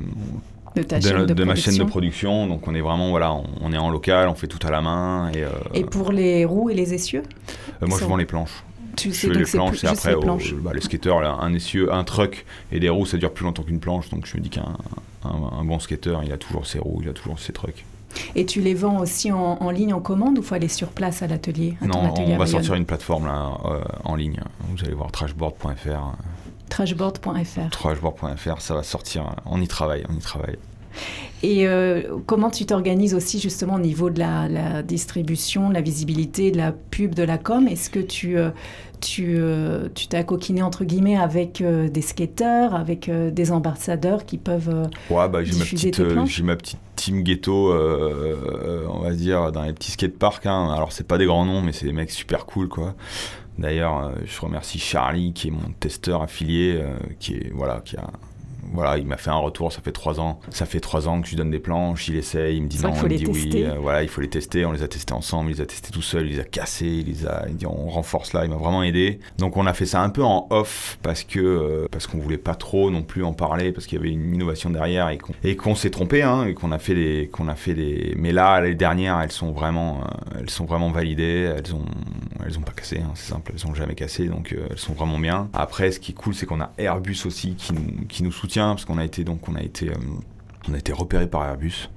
de, 0.77 1.45
ma 1.45 1.55
chaîne 1.55 1.77
de 1.77 1.85
production. 1.85 2.47
Donc 2.47 2.67
on 2.69 2.75
est 2.75 2.81
vraiment 2.81 3.11
voilà, 3.11 3.35
on, 3.61 3.73
est 3.73 3.79
en 3.79 3.91
local, 3.91 4.29
on 4.29 4.35
fait 4.35 4.47
tout 4.47 4.65
à 4.67 4.71
la 4.71 4.81
main. 4.81 5.31
Et, 5.33 5.45
euh, 5.45 5.51
et 5.75 5.85
pour 5.85 6.13
les 6.13 6.45
roues 6.45 6.71
et 6.71 6.75
les 6.75 6.95
essieux 6.95 7.23
euh, 7.83 7.87
Moi 7.87 7.99
je 8.01 8.05
vends 8.05 8.17
les 8.17 8.27
planches. 8.27 8.65
Tu 8.97 9.13
sais, 9.13 9.29
je 9.29 9.33
fais 9.33 9.39
les 9.39 9.45
planches 9.47 9.85
et 9.85 9.87
après 9.87 10.11
les, 10.11 10.17
oh, 10.17 10.39
bah, 10.61 10.73
les 10.75 10.81
skateurs, 10.83 11.23
un 11.23 11.55
essieu, 11.55 11.93
un 11.93 12.05
truck 12.05 12.45
et 12.71 12.79
des 12.79 12.91
roues 12.91 13.07
ça 13.07 13.17
dure 13.17 13.33
plus 13.33 13.45
longtemps 13.45 13.63
qu'une 13.63 13.81
planche. 13.81 14.11
Donc 14.11 14.27
je 14.27 14.37
me 14.37 14.43
dis 14.43 14.51
qu'un 14.51 14.77
un, 15.25 15.65
bon 15.65 15.79
skater 15.79 16.19
il 16.25 16.33
a 16.33 16.37
toujours 16.37 16.67
ses 16.67 16.79
roues, 16.79 17.01
il 17.03 17.09
a 17.09 17.13
toujours 17.13 17.39
ses 17.39 17.53
trucks. 17.53 17.85
Et 18.35 18.45
tu 18.45 18.61
les 18.61 18.75
vends 18.75 18.99
aussi 19.01 19.33
en, 19.33 19.71
ligne 19.71 19.95
en 19.95 20.01
commande 20.01 20.39
ou 20.39 20.43
faut 20.43 20.55
aller 20.55 20.69
sur 20.69 20.89
place 20.89 21.23
à 21.23 21.27
l'atelier 21.27 21.77
Non, 21.81 22.13
on 22.19 22.37
va 22.37 22.47
sortir 22.47 22.75
une 22.75 22.85
plateforme 22.85 23.27
là, 23.27 23.53
euh, 23.65 23.81
en 24.05 24.17
ligne. 24.17 24.39
Vous 24.69 24.85
allez 24.85 24.93
voir 24.93 25.11
trashboard.fr. 25.11 26.13
Trashboard.fr. 26.73 27.69
Trashboard.fr, 27.71 28.61
ça 28.61 28.75
va 28.75 28.83
sortir. 28.83 29.37
On 29.45 29.61
y 29.61 29.69
travaille, 29.69 30.05
on 30.09 30.15
y 30.15 30.21
travaille. 30.21 30.57
Et 31.43 31.67
euh, 31.67 32.19
comment 32.25 32.49
tu 32.49 32.65
t'organises 32.65 33.15
aussi 33.15 33.41
justement 33.41 33.75
au 33.75 33.81
niveau 33.81 34.09
de 34.09 34.19
la, 34.19 34.83
distribution, 34.83 35.69
de 35.69 35.75
la 35.75 35.83
visibilité, 35.83 36.51
de 36.51 36.57
la 36.57 36.73
pub, 36.73 37.15
de 37.15 37.25
la 37.25 37.37
com? 37.37 37.69
Est-ce 37.69 37.91
que 37.91 37.99
tu 37.99 38.39
euh, 38.39 38.51
tu 39.01 39.35
euh, 39.37 39.89
tu 39.95 40.07
t'es 40.07 40.25
coquiné 40.25 40.63
entre 40.63 40.85
guillemets 40.85 41.19
avec 41.19 41.63
des 41.63 42.03
skateurs, 42.03 42.75
avec 42.75 43.11
des 43.11 43.53
ambassadeurs 43.53 44.25
qui 44.25 44.39
peuvent 44.39 44.89
ouais, 45.11 45.29
bah, 45.29 45.45
j'ai 45.45 45.55
ma 45.55 45.65
petite 45.65 46.27
j'ai 46.27 46.43
ma 46.43 46.57
petite 46.57 46.81
team 46.97 47.23
ghetto, 47.23 47.73
on 47.73 49.01
va 49.01 49.13
dire 49.13 49.53
dans 49.53 49.63
les 49.63 49.75
petits 49.75 49.91
skateparks. 49.91 50.47
Hein. 50.47 50.73
Alors 50.73 50.93
c'est 50.93 51.07
pas 51.07 51.19
des 51.19 51.27
grands 51.27 51.45
noms, 51.45 51.61
mais 51.61 51.73
c'est 51.73 51.87
des 51.87 51.93
mecs 51.93 52.13
super 52.13 52.47
cool 52.47 52.69
quoi. 52.69 52.95
D'ailleurs, 53.59 54.13
je 54.25 54.41
remercie 54.41 54.79
Charlie 54.79 55.33
qui 55.33 55.49
est 55.49 55.51
mon 55.51 55.73
testeur 55.79 56.23
affilié, 56.23 56.83
qui 57.19 57.35
est 57.35 57.51
voilà 57.53 57.81
qui 57.85 57.97
a 57.97 58.11
voilà, 58.73 58.99
il 58.99 59.07
m'a 59.07 59.17
fait 59.17 59.31
un 59.31 59.37
retour, 59.37 59.73
ça 59.73 59.81
fait 59.83 59.93
trois 59.93 60.21
ans. 60.21 60.41
Ça 60.51 60.67
fait 60.67 60.81
trois 60.81 61.09
ans 61.09 61.21
que 61.21 61.27
je 61.27 61.33
lui 61.33 61.37
donne 61.37 61.51
des 61.51 61.59
planches, 61.59 62.09
il 62.09 62.17
essaye, 62.17 62.57
il 62.57 62.63
me 62.63 62.69
dit 62.69 62.81
non, 62.83 62.93
il 62.95 63.03
me 63.03 63.17
dit 63.17 63.27
oui. 63.27 63.65
Euh, 63.65 63.77
voilà, 63.81 64.03
il 64.03 64.09
faut 64.09 64.21
les 64.21 64.29
tester. 64.29 64.65
On 64.65 64.73
les 64.73 64.83
a 64.83 64.89
testés 64.89 65.13
ensemble, 65.13 65.51
il 65.51 65.57
les 65.57 65.61
a 65.61 65.67
testés 65.67 65.91
tout 65.91 66.03
seul, 66.03 66.27
il 66.27 66.33
les 66.33 66.41
a 66.41 66.45
cassés, 66.45 66.87
il 66.87 67.07
les 67.07 67.27
a, 67.27 67.45
il 67.49 67.57
dit 67.57 67.67
on 67.67 67.89
renforce 67.89 68.33
là, 68.33 68.45
il 68.45 68.51
m'a 68.51 68.57
vraiment 68.57 68.83
aidé. 68.83 69.21
Donc 69.39 69.57
on 69.57 69.67
a 69.67 69.75
fait 69.75 69.87
ça 69.87 70.01
un 70.03 70.09
peu 70.09 70.23
en 70.23 70.47
off 70.51 70.99
parce 71.03 71.25
que 71.25 71.41
euh, 71.41 71.87
parce 71.91 72.07
qu'on 72.07 72.19
voulait 72.19 72.39
pas 72.39 72.55
trop 72.55 72.91
non 72.91 73.03
plus 73.03 73.25
en 73.25 73.33
parler 73.33 73.73
parce 73.73 73.87
qu'il 73.87 73.99
y 73.99 74.01
avait 74.01 74.11
une 74.11 74.35
innovation 74.35 74.71
derrière 74.71 75.11
et 75.45 75.57
qu'on 75.57 75.75
s'est 75.75 75.91
trompé, 75.91 76.23
hein, 76.23 76.47
et 76.47 76.55
qu'on 76.55 76.73
a 76.73 76.79
fait 76.79 76.95
des 76.95 77.29
qu'on 77.33 77.49
a 77.49 77.55
fait 77.55 77.75
des. 77.75 78.15
Mais 78.17 78.33
là, 78.33 78.61
les 78.61 78.75
dernières, 78.75 79.21
elles 79.21 79.33
sont 79.33 79.53
vraiment 79.53 80.01
euh, 80.01 80.39
elles 80.41 80.51
sont 80.51 80.65
vraiment 80.65 80.91
validées. 80.91 81.53
Elles 81.57 81.75
ont 81.75 81.85
elles 82.45 82.59
ont 82.59 82.63
pas 82.63 82.73
cassé, 82.73 82.99
hein, 82.99 83.13
c'est 83.15 83.31
simple, 83.33 83.53
elles 83.55 83.67
ont 83.67 83.75
jamais 83.75 83.95
cassé, 83.95 84.27
donc 84.27 84.55
elles 84.71 84.79
sont 84.79 84.95
vraiment 84.95 85.19
bien. 85.19 85.49
Après, 85.53 85.93
ce 85.93 86.01
qui 86.01 86.13
est 86.13 86.15
cool, 86.15 86.35
c'est 86.35 86.47
qu'on 86.47 86.61
a 86.61 86.73
Airbus 86.79 87.23
aussi 87.25 87.55
qui 87.55 87.73
nous, 87.73 88.07
qui 88.09 88.23
nous 88.23 88.33
soutient 88.33 88.62
parce 88.71 88.85
qu'on 88.85 88.99
a 88.99 89.05
été 89.05 89.25
donc 89.25 89.49
on 89.49 89.55
a 89.55 89.63
été 89.63 89.91
euh, 89.91 89.95
on 90.69 90.75
a 90.75 90.79
été 90.79 90.93
repéré 90.93 91.27
par 91.27 91.45
Airbus 91.45 91.89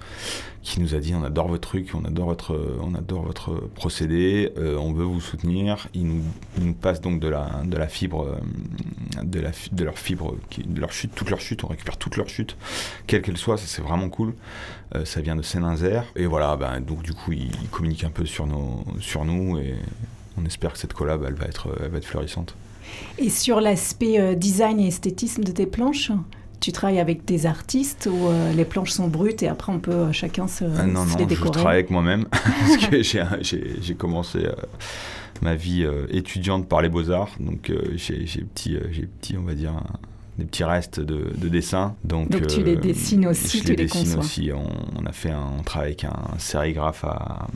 qui 0.63 0.79
nous 0.81 0.95
a 0.95 0.98
dit 0.98 1.13
on 1.13 1.24
adore 1.24 1.48
votre 1.48 1.69
truc, 1.69 1.91
on 1.93 2.03
adore 2.05 2.25
votre, 2.25 2.79
on 2.81 2.95
adore 2.95 3.22
votre 3.22 3.51
procédé, 3.75 4.51
euh, 4.57 4.77
on 4.77 4.93
veut 4.93 5.03
vous 5.03 5.22
soutenir. 5.22 5.88
Il 5.93 6.07
nous, 6.07 6.74
passe 6.74 7.00
donc 7.01 7.19
de 7.19 7.27
la, 7.27 7.62
de 7.63 7.77
la 7.77 7.88
fibre, 7.88 8.25
euh, 8.25 9.24
de, 9.24 9.39
la, 9.39 9.51
de 9.72 9.84
leur 9.84 10.00
fibre, 10.00 10.36
de 10.57 10.81
leur 10.81 10.91
chute, 10.91 11.13
toute 11.13 11.29
leur 11.29 11.39
chute, 11.39 11.63
on 11.63 11.67
récupère 11.67 11.98
toute 11.98 12.17
leur 12.17 12.27
chute, 12.27 12.57
quelle 13.05 13.22
qu'elle 13.22 13.38
soit, 13.38 13.57
ça 13.57 13.65
c'est 13.67 13.84
vraiment 13.84 14.10
cool. 14.10 14.34
ça 15.03 15.22
vient 15.22 15.36
de 15.36 15.43
Saint-Nazaire. 15.43 16.05
Et 16.15 16.25
voilà, 16.25 16.57
ben, 16.57 16.81
donc 16.81 17.03
du 17.03 17.13
coup, 17.13 17.31
ils, 17.34 17.51
communiquent 17.69 18.05
un 18.05 18.10
peu 18.10 18.25
sur, 18.25 18.48
nos, 18.48 18.84
sur 19.00 19.24
nous 19.24 19.60
et 19.60 19.75
on 20.36 20.45
espère 20.45 20.74
que 20.74 20.79
cette 20.79 20.93
collab, 20.93 21.22
va 21.22 21.45
être, 21.45 21.77
elle 21.84 21.91
va 21.91 22.00
être 22.00 22.07
florissante. 22.07 22.55
Et 23.19 23.29
sur 23.29 23.62
l'aspect 23.62 24.36
design 24.36 24.79
et 24.79 24.88
esthétisme 24.88 25.43
de 25.43 25.51
tes 25.51 25.67
planches 25.67 26.12
tu 26.60 26.72
travailles 26.72 27.00
avec 27.00 27.26
des 27.26 27.46
artistes 27.46 28.10
ou 28.12 28.28
euh, 28.28 28.54
les 28.54 28.66
planches 28.66 28.92
sont 28.92 29.08
brutes 29.08 29.44
et 29.44 29.48
après 29.48 29.72
on 29.72 29.80
peut 29.80 29.92
euh, 29.92 30.12
chacun 30.12 30.48
se, 30.48 30.66
ah 30.66 30.86
non, 30.86 31.06
non, 31.06 31.18
Je 31.18 31.50
travaille 31.50 31.76
avec 31.76 31.90
moi-même 31.90 32.26
parce 32.32 32.88
que 32.88 33.02
j'ai 33.02 33.96
commencé 33.96 34.46
euh, 34.46 34.54
ma 35.42 35.56
vie 35.56 35.86
étudiante 36.10 36.68
par 36.68 36.82
les 36.82 36.90
beaux-arts. 36.90 37.36
Donc 37.40 37.72
j'ai 37.96 38.26
petit, 38.26 38.78
petit, 39.20 39.38
on 39.38 39.44
va 39.44 39.54
dire, 39.54 39.74
des 40.38 40.46
petits 40.46 40.63
restes 40.63 41.00
de, 41.00 41.32
de 41.36 41.50
dessin. 41.50 41.96
Donc, 42.04 42.30
Donc 42.30 42.48
tu 42.48 42.63
les 42.63 42.75
dessines 42.75 43.27
aussi, 43.27 43.60
je 43.60 43.70
les, 43.70 43.75
dessine 43.75 44.20
aussi. 44.20 44.51
On, 44.54 45.06
a 45.06 45.12
fait 45.12 45.32
un, 45.32 45.54
on 45.60 45.63
travaille 45.63 45.89
avec 45.89 46.04
un 46.04 46.38
sérigraphe 46.38 47.04
à, 47.04 47.48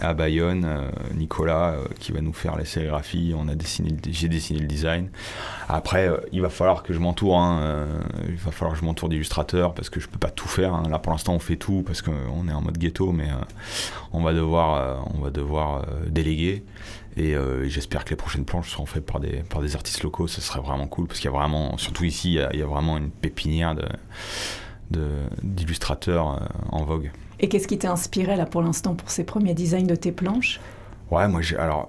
à 0.00 0.14
Bayonne, 0.14 0.66
Nicolas, 1.14 1.76
qui 1.98 2.12
va 2.12 2.20
nous 2.20 2.32
faire 2.32 2.56
les 2.56 2.64
sérigraphies. 2.64 3.34
On 3.36 3.48
a 3.48 3.54
dessiné, 3.54 3.94
j'ai 4.10 4.28
dessiné 4.28 4.60
le 4.60 4.66
design. 4.66 5.08
Après, 5.68 6.08
euh, 6.08 6.16
il 6.32 6.40
va 6.40 6.48
falloir 6.48 6.82
que 6.82 6.92
je 6.92 6.98
m'entoure. 6.98 7.38
Hein, 7.38 7.60
euh, 7.60 8.00
il 8.28 8.36
va 8.36 8.50
falloir 8.50 8.72
que 8.72 8.80
je 8.80 8.84
m'entoure 8.84 9.08
d'illustrateurs 9.08 9.74
parce 9.74 9.90
que 9.90 10.00
je 10.00 10.08
peux 10.08 10.18
pas 10.18 10.30
tout 10.30 10.48
faire. 10.48 10.74
Hein. 10.74 10.84
Là, 10.90 10.98
pour 10.98 11.12
l'instant, 11.12 11.34
on 11.34 11.38
fait 11.38 11.56
tout 11.56 11.82
parce 11.86 12.02
qu'on 12.02 12.48
est 12.48 12.52
en 12.52 12.62
mode 12.62 12.78
ghetto, 12.78 13.12
mais 13.12 13.28
euh, 13.28 13.36
on 14.12 14.22
va 14.22 14.32
devoir, 14.32 15.06
on 15.14 15.18
va 15.18 15.30
devoir 15.30 15.84
déléguer. 16.06 16.64
Et 17.16 17.34
j'espère 17.64 18.04
que 18.04 18.10
les 18.10 18.16
prochaines 18.16 18.44
planches 18.44 18.70
seront 18.70 18.86
faites 18.86 19.04
par 19.04 19.18
des, 19.18 19.42
par 19.50 19.60
des 19.60 19.74
artistes 19.74 20.02
locaux. 20.02 20.28
Ce 20.28 20.40
serait 20.40 20.60
vraiment 20.60 20.86
cool 20.86 21.08
parce 21.08 21.18
qu'il 21.18 21.30
y 21.30 21.34
a 21.34 21.36
vraiment, 21.36 21.76
surtout 21.76 22.04
ici, 22.04 22.27
il 22.28 22.58
y 22.58 22.62
a, 22.62 22.66
vraiment 22.66 22.96
une 22.96 23.10
pépinière 23.10 23.74
de, 23.74 25.08
d'illustrateurs 25.42 26.48
en 26.70 26.84
vogue. 26.84 27.10
Et 27.40 27.48
qu'est-ce 27.48 27.68
qui 27.68 27.78
t'a 27.78 27.92
inspiré 27.92 28.36
là 28.36 28.46
pour 28.46 28.62
l'instant 28.62 28.94
pour 28.94 29.10
ces 29.10 29.24
premiers 29.24 29.54
designs 29.54 29.86
de 29.86 29.94
tes 29.94 30.12
planches? 30.12 30.60
Ouais, 31.10 31.26
moi, 31.28 31.40
alors, 31.58 31.88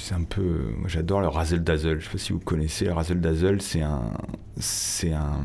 c'est 0.00 0.14
un 0.14 0.24
peu. 0.24 0.72
Moi, 0.76 0.88
j'adore 0.88 1.20
le 1.20 1.28
Razel 1.28 1.62
Dazzle. 1.62 2.00
Je 2.00 2.04
sais 2.04 2.10
pas 2.10 2.18
si 2.18 2.32
vous 2.32 2.40
connaissez. 2.40 2.84
Le 2.84 2.92
Razel 2.92 3.20
Dazzle, 3.20 3.62
c'est 3.62 3.82
un. 3.82 4.12
C'est 4.58 5.12
un. 5.12 5.40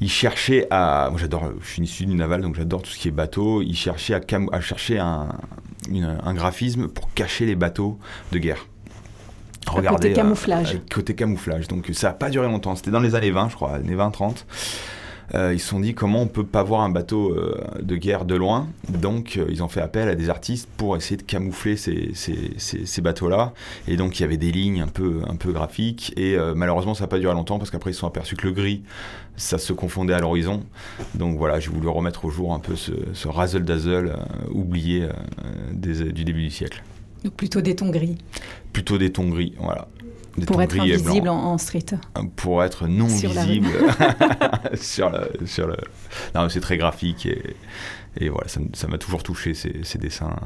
Il 0.00 0.10
cherchait 0.10 0.66
à. 0.70 1.08
Moi, 1.10 1.18
j'adore. 1.18 1.52
Je 1.60 1.66
suis 1.66 1.82
issu 1.82 2.04
du 2.04 2.14
naval, 2.14 2.42
donc 2.42 2.56
j'adore 2.56 2.82
tout 2.82 2.90
ce 2.90 2.98
qui 2.98 3.08
est 3.08 3.12
bateau. 3.12 3.62
Il 3.62 3.76
cherchait 3.76 4.14
à, 4.14 4.20
à 4.52 4.60
chercher 4.60 4.98
un, 4.98 5.28
un 5.90 6.34
graphisme 6.34 6.88
pour 6.88 7.12
cacher 7.14 7.46
les 7.46 7.54
bateaux 7.54 7.98
de 8.32 8.38
guerre. 8.38 8.66
Regardez, 9.68 10.08
côté 10.08 10.12
camouflage. 10.12 10.74
Euh, 10.74 10.78
côté 10.92 11.14
camouflage. 11.14 11.68
Donc 11.68 11.88
ça 11.92 12.08
n'a 12.08 12.14
pas 12.14 12.30
duré 12.30 12.46
longtemps. 12.46 12.74
C'était 12.76 12.90
dans 12.90 13.00
les 13.00 13.14
années 13.14 13.30
20, 13.30 13.50
je 13.50 13.54
crois, 13.54 13.74
années 13.74 13.96
20-30. 13.96 14.44
Euh, 15.34 15.54
ils 15.54 15.60
se 15.60 15.68
sont 15.68 15.80
dit 15.80 15.94
comment 15.94 16.22
on 16.22 16.26
peut 16.26 16.44
pas 16.44 16.62
voir 16.62 16.82
un 16.82 16.90
bateau 16.90 17.30
euh, 17.30 17.58
de 17.80 17.96
guerre 17.96 18.24
de 18.24 18.34
loin? 18.34 18.68
Donc 18.88 19.36
euh, 19.36 19.46
ils 19.48 19.62
ont 19.62 19.68
fait 19.68 19.80
appel 19.80 20.08
à 20.08 20.14
des 20.14 20.28
artistes 20.28 20.68
pour 20.76 20.96
essayer 20.96 21.16
de 21.16 21.22
camoufler 21.22 21.76
ces, 21.76 22.10
ces, 22.14 22.52
ces, 22.58 23.02
bateaux-là. 23.02 23.52
Et 23.88 23.96
donc 23.96 24.18
il 24.18 24.22
y 24.22 24.24
avait 24.24 24.36
des 24.36 24.52
lignes 24.52 24.82
un 24.82 24.88
peu, 24.88 25.22
un 25.26 25.36
peu 25.36 25.52
graphiques. 25.52 26.12
Et 26.16 26.36
malheureusement 26.54 26.94
ça 26.94 27.04
n'a 27.04 27.08
pas 27.08 27.18
duré 27.18 27.34
longtemps 27.34 27.58
parce 27.58 27.70
qu'après 27.70 27.90
ils 27.90 27.94
se 27.94 28.00
sont 28.00 28.06
aperçus 28.06 28.36
que 28.36 28.46
le 28.46 28.52
gris, 28.52 28.82
ça 29.36 29.58
se 29.58 29.72
confondait 29.72 30.14
à 30.14 30.18
l'horizon. 30.18 30.62
Donc 31.14 31.38
voilà, 31.38 31.60
j'ai 31.60 31.70
voulu 31.70 31.88
remettre 31.88 32.24
au 32.24 32.30
jour 32.30 32.52
un 32.52 32.58
peu 32.58 32.76
ce, 32.76 32.92
ce 33.14 33.28
razzle-dazzle 33.28 34.16
oublié 34.50 35.08
du 35.72 36.24
début 36.24 36.42
du 36.42 36.50
siècle. 36.50 36.82
Donc 37.24 37.34
plutôt 37.34 37.60
des 37.60 37.76
tons 37.76 37.90
gris. 37.90 38.18
Plutôt 38.72 38.98
des 38.98 39.12
tons 39.12 39.28
gris, 39.28 39.54
voilà 39.58 39.88
pour 40.46 40.62
être 40.62 40.78
invisible 40.78 41.28
en, 41.28 41.58
street. 41.58 41.86
Pour 42.36 42.64
être 42.64 42.86
non 42.86 43.06
visible 43.06 43.68
sur, 44.74 45.10
le, 45.10 45.46
sur 45.46 45.66
le. 45.66 45.76
Non, 46.34 46.48
c'est 46.48 46.60
très 46.60 46.78
graphique 46.78 47.26
et, 47.26 47.56
et 48.16 48.28
voilà, 48.28 48.46
ça 48.48 48.88
m'a 48.88 48.98
toujours 48.98 49.22
touché 49.22 49.54
ces, 49.54 49.80
ces, 49.84 49.98
dessins. 49.98 50.36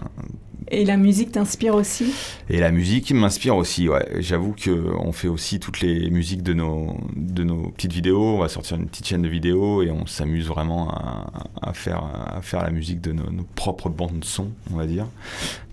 Et 0.69 0.85
la 0.85 0.97
musique 0.97 1.33
t'inspire 1.33 1.75
aussi? 1.75 2.13
Et 2.49 2.61
la 2.61 2.71
musique 2.71 3.11
m'inspire 3.13 3.57
aussi, 3.57 3.89
ouais. 3.89 4.07
J'avoue 4.21 4.55
qu'on 4.55 5.11
fait 5.11 5.27
aussi 5.27 5.59
toutes 5.59 5.81
les 5.81 6.09
musiques 6.11 6.45
de 6.45 6.55
nos, 6.55 6.97
de 7.17 7.43
nos 7.43 7.71
petites 7.71 7.93
vidéos. 7.93 8.23
On 8.23 8.39
va 8.39 8.49
sortir 8.49 8.77
une 8.77 8.87
petite 8.87 9.09
chaîne 9.09 9.23
de 9.23 9.29
vidéos 9.29 9.83
et 9.83 9.91
on 9.91 10.07
s'amuse 10.07 10.47
vraiment 10.47 10.91
à, 10.91 11.27
à, 11.61 11.73
faire, 11.73 12.05
à 12.05 12.41
faire 12.41 12.63
la 12.63 12.71
musique 12.71 13.01
de 13.01 13.13
nos, 13.13 13.45
propres 13.57 13.89
bandes 13.89 14.21
de 14.21 14.25
son, 14.25 14.53
on 14.73 14.77
va 14.77 14.87
dire. 14.87 15.07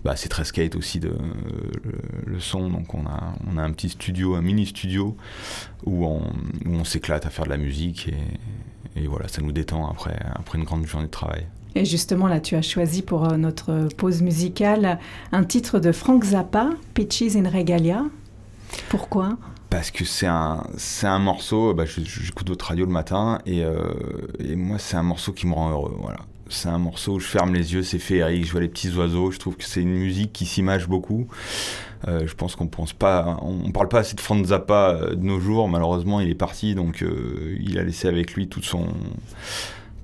Bah, 0.04 0.16
c'est 0.16 0.28
très 0.28 0.44
skate 0.44 0.74
aussi 0.74 0.98
de, 0.98 1.16
le, 2.26 2.40
son, 2.40 2.70
donc 2.70 2.92
on 2.92 3.06
a, 3.06 3.34
on 3.46 3.56
a 3.56 3.62
un 3.62 3.70
petit 3.70 3.88
studio, 3.88 4.34
un 4.34 4.42
mini 4.42 4.66
studio 4.66 5.16
où 5.86 6.06
on, 6.06 6.22
où 6.66 6.74
on 6.74 6.84
s'éclate 6.84 7.24
à 7.24 7.30
faire 7.30 7.44
de 7.44 7.50
la 7.50 7.56
musique 7.56 8.08
et, 8.08 9.00
et 9.00 9.06
voilà, 9.06 9.28
ça 9.28 9.42
nous 9.42 9.52
détend 9.52 9.88
après, 9.88 10.18
après 10.34 10.58
une 10.58 10.64
grande 10.64 10.86
journée 10.86 11.06
de 11.06 11.10
travail. 11.10 11.46
Et 11.76 11.84
justement, 11.84 12.28
là, 12.28 12.40
tu 12.40 12.54
as 12.54 12.62
choisi 12.62 13.02
pour 13.02 13.24
euh, 13.24 13.36
notre 13.36 13.88
pause 13.96 14.22
musicale 14.22 14.98
un 15.32 15.44
titre 15.44 15.80
de 15.80 15.90
Frank 15.90 16.24
Zappa, 16.24 16.70
Peaches 16.94 17.34
in 17.36 17.48
Regalia. 17.48 18.04
Pourquoi? 18.88 19.36
Parce 19.70 19.90
que 19.90 20.04
c'est 20.04 20.28
un, 20.28 20.62
un 21.02 21.18
morceau, 21.18 21.74
bah, 21.74 21.84
j'écoute 21.84 22.48
votre 22.48 22.66
radio 22.66 22.86
le 22.86 22.92
matin 22.92 23.40
et, 23.44 23.64
euh, 23.64 23.76
et 24.38 24.54
moi 24.54 24.78
c'est 24.78 24.96
un 24.96 25.02
morceau 25.02 25.32
qui 25.32 25.48
me 25.48 25.54
rend 25.54 25.70
heureux. 25.70 25.96
Voilà. 26.00 26.18
C'est 26.48 26.68
un 26.68 26.78
morceau 26.78 27.14
où 27.14 27.20
je 27.20 27.26
ferme 27.26 27.52
les 27.54 27.72
yeux, 27.72 27.82
c'est 27.82 27.98
féerique, 27.98 28.46
je 28.46 28.52
vois 28.52 28.60
les 28.60 28.68
petits 28.68 28.94
oiseaux, 28.94 29.32
je 29.32 29.38
trouve 29.40 29.56
que 29.56 29.64
c'est 29.64 29.80
une 29.80 29.94
musique 29.94 30.32
qui 30.32 30.46
s'image 30.46 30.86
beaucoup. 30.86 31.26
Euh, 32.06 32.24
je 32.26 32.34
pense 32.34 32.54
qu'on 32.54 32.68
pense 32.68 32.92
pas, 32.92 33.40
parle 33.72 33.88
pas 33.88 34.00
assez 34.00 34.14
de 34.14 34.20
Frank 34.20 34.44
Zappa 34.44 35.00
de 35.10 35.24
nos 35.24 35.40
jours, 35.40 35.68
malheureusement 35.68 36.20
il 36.20 36.30
est 36.30 36.36
parti, 36.36 36.76
donc 36.76 37.04
il 37.58 37.76
a 37.76 37.82
laissé 37.82 38.06
avec 38.06 38.34
lui 38.34 38.46
toute 38.46 38.64
son 38.64 38.86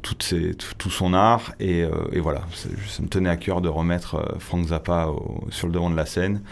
tout, 0.02 0.90
son 0.90 1.14
art. 1.14 1.52
Et, 1.60 1.82
euh, 1.82 1.90
voilà, 2.20 2.42
ça 2.52 3.02
me 3.02 3.08
tenait 3.08 3.30
à 3.30 3.36
cœur 3.36 3.60
de 3.60 3.68
remettre 3.68 4.16
euh, 4.16 4.38
Frank 4.38 4.66
Zappa 4.68 5.08
sur 5.50 5.66
le 5.66 5.72
devant 5.72 5.90
de 5.90 5.96
la 5.96 6.06
scène 6.06 6.42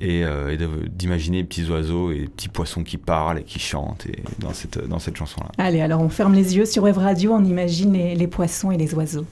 et, 0.00 0.24
euh, 0.24 0.56
d'imaginer 0.88 1.38
les 1.38 1.44
petits 1.44 1.68
oiseaux 1.70 2.10
et 2.10 2.18
les 2.18 2.28
petits 2.28 2.48
poissons 2.48 2.82
qui 2.82 2.98
parlent 2.98 3.38
et 3.38 3.44
qui 3.44 3.58
chantent 3.58 4.06
et 4.06 4.22
dans 4.38 4.52
cette, 4.52 4.86
dans 4.86 4.98
cette 4.98 5.16
chanson-là. 5.16 5.50
Allez, 5.58 5.80
alors 5.80 6.00
on 6.00 6.08
ferme 6.08 6.34
les 6.34 6.56
yeux 6.56 6.66
sur 6.66 6.82
Web 6.82 6.96
Radio, 6.96 7.32
on 7.32 7.44
imagine 7.44 7.92
les 7.92 8.28
poissons 8.28 8.70
et 8.70 8.76
les 8.76 8.94
oiseaux. 8.94 9.26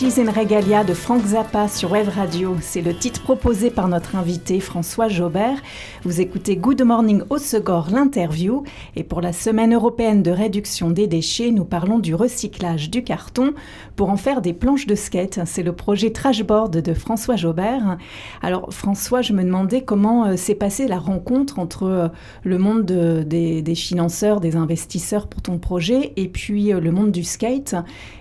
Riches 0.00 0.18
in 0.18 0.30
Regalia 0.30 0.82
de 0.82 0.92
Frank 0.92 1.24
Zappa 1.24 1.68
sur 1.68 1.92
Web 1.92 2.08
Radio. 2.08 2.56
C'est 2.60 2.80
le 2.80 2.96
titre 2.96 3.22
proposé 3.22 3.70
par 3.70 3.86
notre 3.86 4.16
invité 4.16 4.58
François 4.58 5.06
Jaubert. 5.06 5.62
Vous 6.02 6.20
écoutez 6.20 6.56
Good 6.56 6.82
Morning 6.82 7.22
au 7.30 7.38
Segor, 7.38 7.90
l'interview. 7.92 8.64
Et 8.96 9.04
pour 9.04 9.20
la 9.20 9.32
semaine 9.32 9.72
européenne 9.72 10.22
de 10.22 10.32
réduction 10.32 10.90
des 10.90 11.06
déchets, 11.06 11.52
nous 11.52 11.64
parlons 11.64 12.00
du 12.00 12.14
recyclage 12.14 12.90
du 12.90 13.04
carton 13.04 13.52
pour 13.94 14.10
en 14.10 14.16
faire 14.16 14.40
des 14.40 14.52
planches 14.52 14.86
de 14.86 14.96
skate. 14.96 15.38
C'est 15.44 15.62
le 15.62 15.72
projet 15.72 16.10
Trashboard 16.10 16.76
de 16.76 16.94
François 16.94 17.36
Jaubert. 17.36 17.96
Alors 18.42 18.72
François, 18.72 19.22
je 19.22 19.32
me 19.32 19.44
demandais 19.44 19.82
comment 19.82 20.26
euh, 20.26 20.36
s'est 20.36 20.56
passée 20.56 20.88
la 20.88 20.98
rencontre 20.98 21.60
entre 21.60 21.84
euh, 21.84 22.08
le 22.42 22.58
monde 22.58 22.84
des, 22.84 23.62
des, 23.62 23.74
financeurs, 23.76 24.40
des 24.40 24.56
investisseurs 24.56 25.28
pour 25.28 25.40
ton 25.40 25.58
projet 25.58 26.12
et 26.16 26.28
puis 26.28 26.72
euh, 26.72 26.80
le 26.80 26.90
monde 26.90 27.12
du 27.12 27.22
skate. 27.22 27.76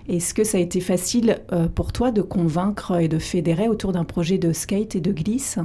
Est-ce 0.10 0.34
que 0.34 0.44
ça 0.44 0.58
a 0.58 0.62
été 0.62 0.82
facile 0.82 1.40
euh, 1.52 1.68
pour 1.68 1.94
toi 1.94 2.12
de 2.12 2.22
convaincre 2.22 3.00
et 3.00 3.08
de 3.08 3.20
fédérer 3.20 3.70
autour 3.70 3.94
d'un 3.94 4.04
projet 4.04 4.38
de 4.38 4.52
skate 4.52 4.96
et 4.96 5.02
de 5.02 5.12
glisse? 5.12 5.60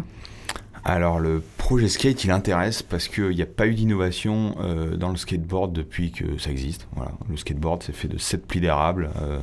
Alors 0.84 1.18
le 1.18 1.42
projet 1.58 1.88
skate 1.88 2.24
il 2.24 2.30
intéresse 2.30 2.82
parce 2.82 3.08
qu'il 3.08 3.30
n'y 3.30 3.42
a 3.42 3.46
pas 3.46 3.66
eu 3.66 3.74
d'innovation 3.74 4.54
euh, 4.60 4.96
dans 4.96 5.10
le 5.10 5.16
skateboard 5.16 5.72
depuis 5.72 6.12
que 6.12 6.38
ça 6.38 6.50
existe. 6.50 6.88
Le 7.28 7.36
skateboard 7.36 7.82
c'est 7.82 7.94
fait 7.94 8.08
de 8.08 8.16
7 8.16 8.46
plis 8.46 8.60
d'érable. 8.60 9.10
Euh, 9.20 9.40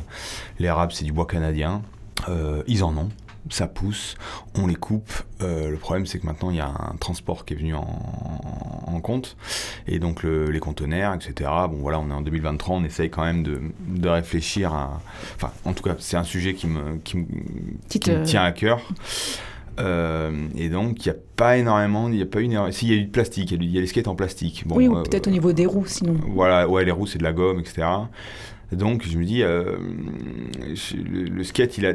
L'érable 0.60 0.94
c'est 0.94 1.06
du 1.06 1.12
bois 1.12 1.28
canadien. 1.28 1.82
ils 2.68 2.84
en 2.84 2.98
ont 2.98 3.10
ça 3.50 3.68
pousse, 3.68 4.16
on 4.56 4.68
les 4.68 4.76
coupe. 4.76 5.12
Euh, 5.42 5.70
le 5.70 5.78
problème, 5.78 6.06
c'est 6.06 6.20
que 6.20 6.26
maintenant, 6.26 6.50
il 6.50 6.58
y 6.58 6.62
a 6.62 6.68
un 6.68 6.96
transport 7.00 7.46
qui 7.46 7.54
est 7.54 7.58
venu 7.58 7.76
en, 7.76 7.86
compte, 9.04 9.36
et 9.88 10.00
donc 10.00 10.24
les 10.24 10.60
conteneurs, 10.60 11.14
etc. 11.14 11.50
Bon, 11.70 11.78
voilà, 11.82 12.00
on 12.00 12.10
est 12.10 12.14
en 12.14 12.22
2023, 12.22 12.78
on 12.78 12.84
essaye 12.86 13.10
quand 13.10 13.24
même 13.24 13.44
de, 13.44 14.10
réfléchir 14.10 14.74
à. 14.74 15.02
Enfin, 15.36 15.52
en 15.64 15.74
tout 15.74 15.84
cas, 15.84 15.96
c'est 16.00 16.18
un 16.18 16.24
sujet 16.24 16.56
qui 16.56 16.66
me, 16.66 16.98
qui 17.04 17.18
me, 17.18 18.24
tient 18.24 18.44
à 18.44 18.52
cœur. 18.52 18.82
Euh, 19.80 20.48
et 20.56 20.70
donc, 20.70 21.06
il 21.06 21.10
n'y 21.10 21.16
a 21.16 21.20
pas 21.36 21.58
énormément, 21.58 22.08
il 22.08 22.16
n'y 22.16 22.22
a 22.22 22.26
pas 22.26 22.40
une. 22.40 22.72
S'il 22.72 22.90
y 22.90 22.94
a 22.94 22.96
eu 22.96 23.06
de 23.06 23.12
plastique, 23.12 23.52
il 23.52 23.64
y 23.72 23.78
a, 23.78 23.82
les 23.82 23.88
skates 23.88 24.08
en 24.08 24.16
plastique. 24.16 24.64
oui, 24.70 24.88
ou 24.88 24.98
euh, 24.98 25.04
peut-être 25.04 25.28
au 25.28 25.32
niveau 25.32 25.54
des 25.54 25.66
roues, 25.66 25.86
sinon. 25.86 26.16
Voilà, 26.28 26.68
ouais, 26.68 26.86
les 26.86 26.92
roues, 26.92 27.08
c'est 27.08 27.20
de 27.20 27.24
la 27.24 27.34
gomme, 27.34 27.60
etc. 27.60 27.88
Donc 28.76 29.04
je 29.08 29.18
me 29.18 29.26
dis, 29.26 29.44
euh, 29.44 29.78
le, 30.96 31.44
skate, 31.44 31.78
il 31.78 31.86
a 31.86 31.94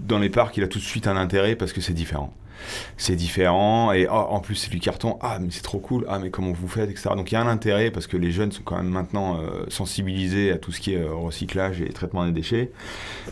dans 0.00 0.18
les 0.18 0.30
parcs, 0.30 0.56
il 0.56 0.62
a 0.62 0.68
tout 0.68 0.78
de 0.78 0.84
suite 0.84 1.06
un 1.06 1.16
intérêt 1.16 1.56
parce 1.56 1.72
que 1.72 1.80
c'est 1.80 1.92
différent. 1.92 2.32
C'est 2.96 3.16
différent 3.16 3.92
et 3.92 4.06
oh, 4.06 4.12
en 4.12 4.40
plus 4.40 4.54
c'est 4.54 4.70
du 4.70 4.80
carton. 4.80 5.18
Ah 5.20 5.38
mais 5.40 5.48
c'est 5.50 5.62
trop 5.62 5.78
cool. 5.78 6.06
Ah 6.08 6.18
mais 6.18 6.30
comment 6.30 6.52
vous 6.52 6.68
faites 6.68 6.88
etc. 6.90 7.10
Donc 7.16 7.30
il 7.30 7.34
y 7.34 7.36
a 7.36 7.42
un 7.42 7.46
intérêt 7.46 7.90
parce 7.90 8.06
que 8.06 8.16
les 8.16 8.30
jeunes 8.30 8.52
sont 8.52 8.62
quand 8.62 8.76
même 8.76 8.88
maintenant 8.88 9.38
euh, 9.38 9.64
sensibilisés 9.68 10.52
à 10.52 10.58
tout 10.58 10.72
ce 10.72 10.80
qui 10.80 10.94
est 10.94 11.02
euh, 11.02 11.12
recyclage 11.14 11.82
et 11.82 11.88
traitement 11.90 12.24
des 12.24 12.32
déchets. 12.32 12.70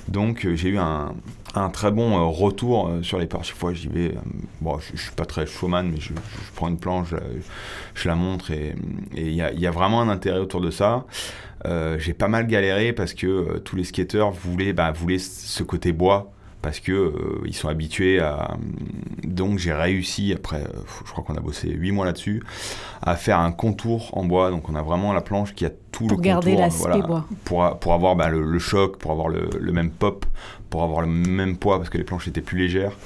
Donc 0.09 0.47
j'ai 0.55 0.69
eu 0.71 0.79
un, 0.79 1.15
très 1.73 1.91
bon 1.91 2.31
retour 2.31 2.91
sur 3.03 3.19
les 3.19 3.27
parcs. 3.27 3.45
Chaque 3.45 3.57
fois 3.57 3.73
j'y 3.73 3.89
vais. 3.89 4.15
bon, 4.61 4.79
je, 4.81 4.93
ne 4.93 4.99
suis 4.99 5.13
pas 5.13 5.25
très 5.25 5.47
showman 5.47 5.85
mais 5.85 6.01
je, 6.01 6.13
prends 6.55 6.69
une 6.69 6.79
planche, 6.79 7.15
je, 7.95 8.09
la 8.09 8.17
montre 8.17 8.51
et 8.51 8.75
il 9.15 9.33
y, 9.33 9.67
a 9.67 9.71
vraiment 9.71 10.03
un 10.03 10.09
intérêt 10.09 10.41
autour 10.41 10.61
de 10.61 10.71
ça. 10.71 11.07
Euh, 11.65 11.97
j'ai 11.99 12.13
pas 12.13 12.29
mal 12.29 12.47
galéré 12.47 12.93
parce 12.93 13.15
que 13.15 13.27
euh, 13.27 13.59
tous 13.59 13.77
les 13.77 13.85
skateurs 13.85 14.31
voulaient, 14.31 14.73
bah, 14.73 14.91
voulaient 14.91 15.19
ce 15.19 15.63
côté 15.63 15.93
bois 15.93 16.33
parce 16.61 16.79
que 16.79 16.93
euh, 16.93 17.43
ils 17.45 17.55
sont 17.55 17.69
habitués 17.69 18.21
à 18.21 18.57
donc 19.25 19.59
j'ai 19.59 19.73
réussi 19.73 20.33
après 20.33 20.63
je 21.05 21.11
crois 21.11 21.25
qu'on 21.25 21.35
a 21.35 21.41
bossé 21.41 21.69
8 21.69 21.91
mois 21.91 22.07
là-dessus 22.07 22.41
à 23.03 23.17
faire 23.17 23.41
un 23.41 23.51
contour 23.51 24.17
en 24.17 24.25
bois. 24.25 24.51
Donc 24.51 24.69
on 24.69 24.77
a 24.77 24.83
vraiment 24.83 25.13
la 25.13 25.23
planche 25.23 25.55
qui 25.55 25.65
a 25.67 25.71
tout 25.91 26.07
pour 26.07 26.19
le 26.19 26.23
garder 26.23 26.55
l'aspect 26.57 27.03
bois. 27.03 27.27
pour, 27.45 27.79
pour 27.81 27.95
avoir 27.95 28.15
bah, 28.15 28.29
le, 28.29 28.59
choc 28.61 28.97
pour 28.99 29.11
avoir 29.11 29.29
le, 29.29 29.73
même 29.73 29.91
pop 29.91 30.25
pour 30.71 30.85
avoir 30.85 31.03
le 31.03 31.09
même 31.09 31.57
poids 31.57 31.79
parce 31.79 31.91
que 31.91 31.99
les 31.99 32.05
planches 32.05 32.29
étaient 32.29 32.41
plus 32.41 32.59
légères. 32.59 32.97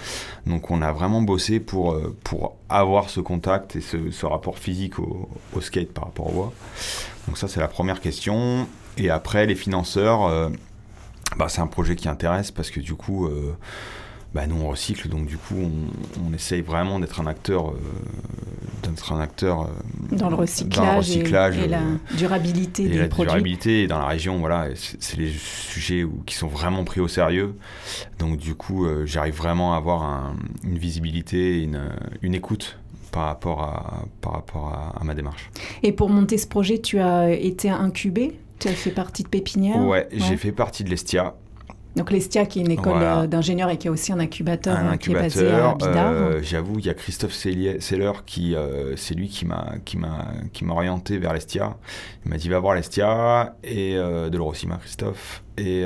Donc 0.47 0.71
on 0.71 0.83
a 0.83 0.93
vraiment 0.93 1.23
bossé 1.23 1.59
pour 1.59 1.99
pour 2.25 2.57
avoir 2.69 3.09
ce 3.09 3.21
contact 3.21 3.77
et 3.77 3.81
ce, 3.81 4.27
rapport 4.27 4.59
physique 4.59 4.99
au, 4.99 5.31
au 5.55 5.61
skate 5.63 5.93
par 5.93 6.05
rapport 6.05 6.29
au 6.29 6.33
bois 6.33 6.53
donc 7.27 7.39
ça, 7.39 7.49
c'est 7.49 7.61
la 7.61 7.69
première 7.69 8.01
question. 8.01 8.67
Et 8.99 9.11
après, 9.11 9.47
les 9.47 9.55
financeurs, 9.55 10.25
euh, 10.25 10.49
bah, 11.37 11.49
c'est 11.49 11.61
un 11.61 11.67
projet 11.67 11.97
qui 11.97 12.09
intéresse 12.09 12.51
parce 12.51 12.71
que 12.71 12.81
du 12.81 12.95
coup, 12.95 13.27
euh, 13.27 13.55
bah, 14.33 14.47
nous, 14.47 14.57
on 14.63 14.69
recycle. 14.69 15.09
Donc 15.09 15.27
du 15.27 15.37
coup, 15.37 15.57
on, 15.57 16.33
essaye 16.33 16.63
vraiment 16.63 17.01
d'être 17.01 17.21
un 17.21 17.27
acteur, 17.27 17.71
euh, 17.71 17.75
d'être 18.83 19.13
un 19.13 19.21
acteur 19.21 19.69
dans, 20.13 20.31
le 20.31 20.37
recyclage 20.37 21.59
et, 21.59 21.69
la 21.69 21.81
durabilité 22.17 22.85
et 22.85 22.89
des 22.89 22.99
la 22.99 23.09
produits. 23.09 23.33
durabilité 23.33 23.83
et 23.83 23.87
dans 23.87 23.99
la 23.99 24.07
région, 24.07 24.39
voilà, 24.39 24.69
c'est 24.75 25.17
les 25.17 25.33
sujets 25.33 26.05
où, 26.05 26.23
qui 26.27 26.37
sont 26.37 26.49
vraiment 26.49 26.85
pris 26.85 27.01
au 27.01 27.09
sérieux. 27.09 27.57
Donc 28.19 28.39
du 28.39 28.55
coup, 28.55 28.87
j'arrive 29.05 29.35
vraiment 29.35 29.75
à 29.75 29.79
avoir 29.79 30.33
une 30.65 30.79
visibilité, 30.79 31.63
une, 31.63 31.91
une 32.23 32.35
écoute 32.35 32.79
par 33.17 33.25
rapport 33.25 33.63
à, 33.63 34.05
par 34.21 34.33
rapport 34.35 34.93
à, 35.01 35.03
ma 35.03 35.15
démarche. 35.15 35.51
Et 35.83 35.93
pour 35.93 36.11
monter 36.11 36.37
ce 36.37 36.47
projet, 36.47 36.81
tu 36.81 36.99
as 37.01 37.31
été 37.31 37.71
incubé? 37.71 38.39
Tu 38.59 38.69
as 38.69 38.73
fait 38.73 38.91
partie 38.91 39.23
de 39.23 39.29
Pépinière? 39.29 39.83
Ouais, 39.83 40.07
j'ai 40.13 40.37
fait 40.37 40.53
partie 40.53 40.85
de 40.85 40.91
l'Estia. 40.91 41.35
Donc 41.97 42.11
l'Estia 42.11 42.45
qui 42.45 42.59
est 42.59 42.63
une 42.63 42.73
école 42.73 43.03
euh, 43.03 43.27
d'ingénieurs 43.27 43.71
et 43.71 43.79
qui 43.79 43.89
a 43.89 43.91
aussi 43.91 44.13
un 44.13 44.19
incubateur, 44.21 44.77
un 44.77 44.99
qui 44.99 45.13
est 45.13 45.15
basé 45.15 45.49
à 45.49 45.75
Bidar. 45.75 46.13
Euh, 46.13 46.41
j'avoue, 46.43 46.79
il 46.79 46.85
y 46.85 46.91
a 46.91 46.95
Christophe 46.95 47.33
Seller 47.33 48.13
qui, 48.27 48.55
euh, 48.55 48.95
c'est 48.97 49.15
lui 49.15 49.29
qui 49.29 49.47
m'a 49.47 49.77
qui 49.87 49.97
m'a 49.97 50.27
qui 50.53 50.67
m'a 50.67 50.75
orienté 50.75 51.17
vers 51.17 51.33
l'Estia. 51.33 51.79
Il 52.27 52.31
m'a 52.31 52.37
dit 52.37 52.51
va 52.51 52.59
voir 52.59 52.75
l'Estia 52.75 53.57
et 53.65 53.95
de 53.95 54.37
l'Eurocima 54.37 54.77
Christophe 54.77 55.43
et 55.57 55.85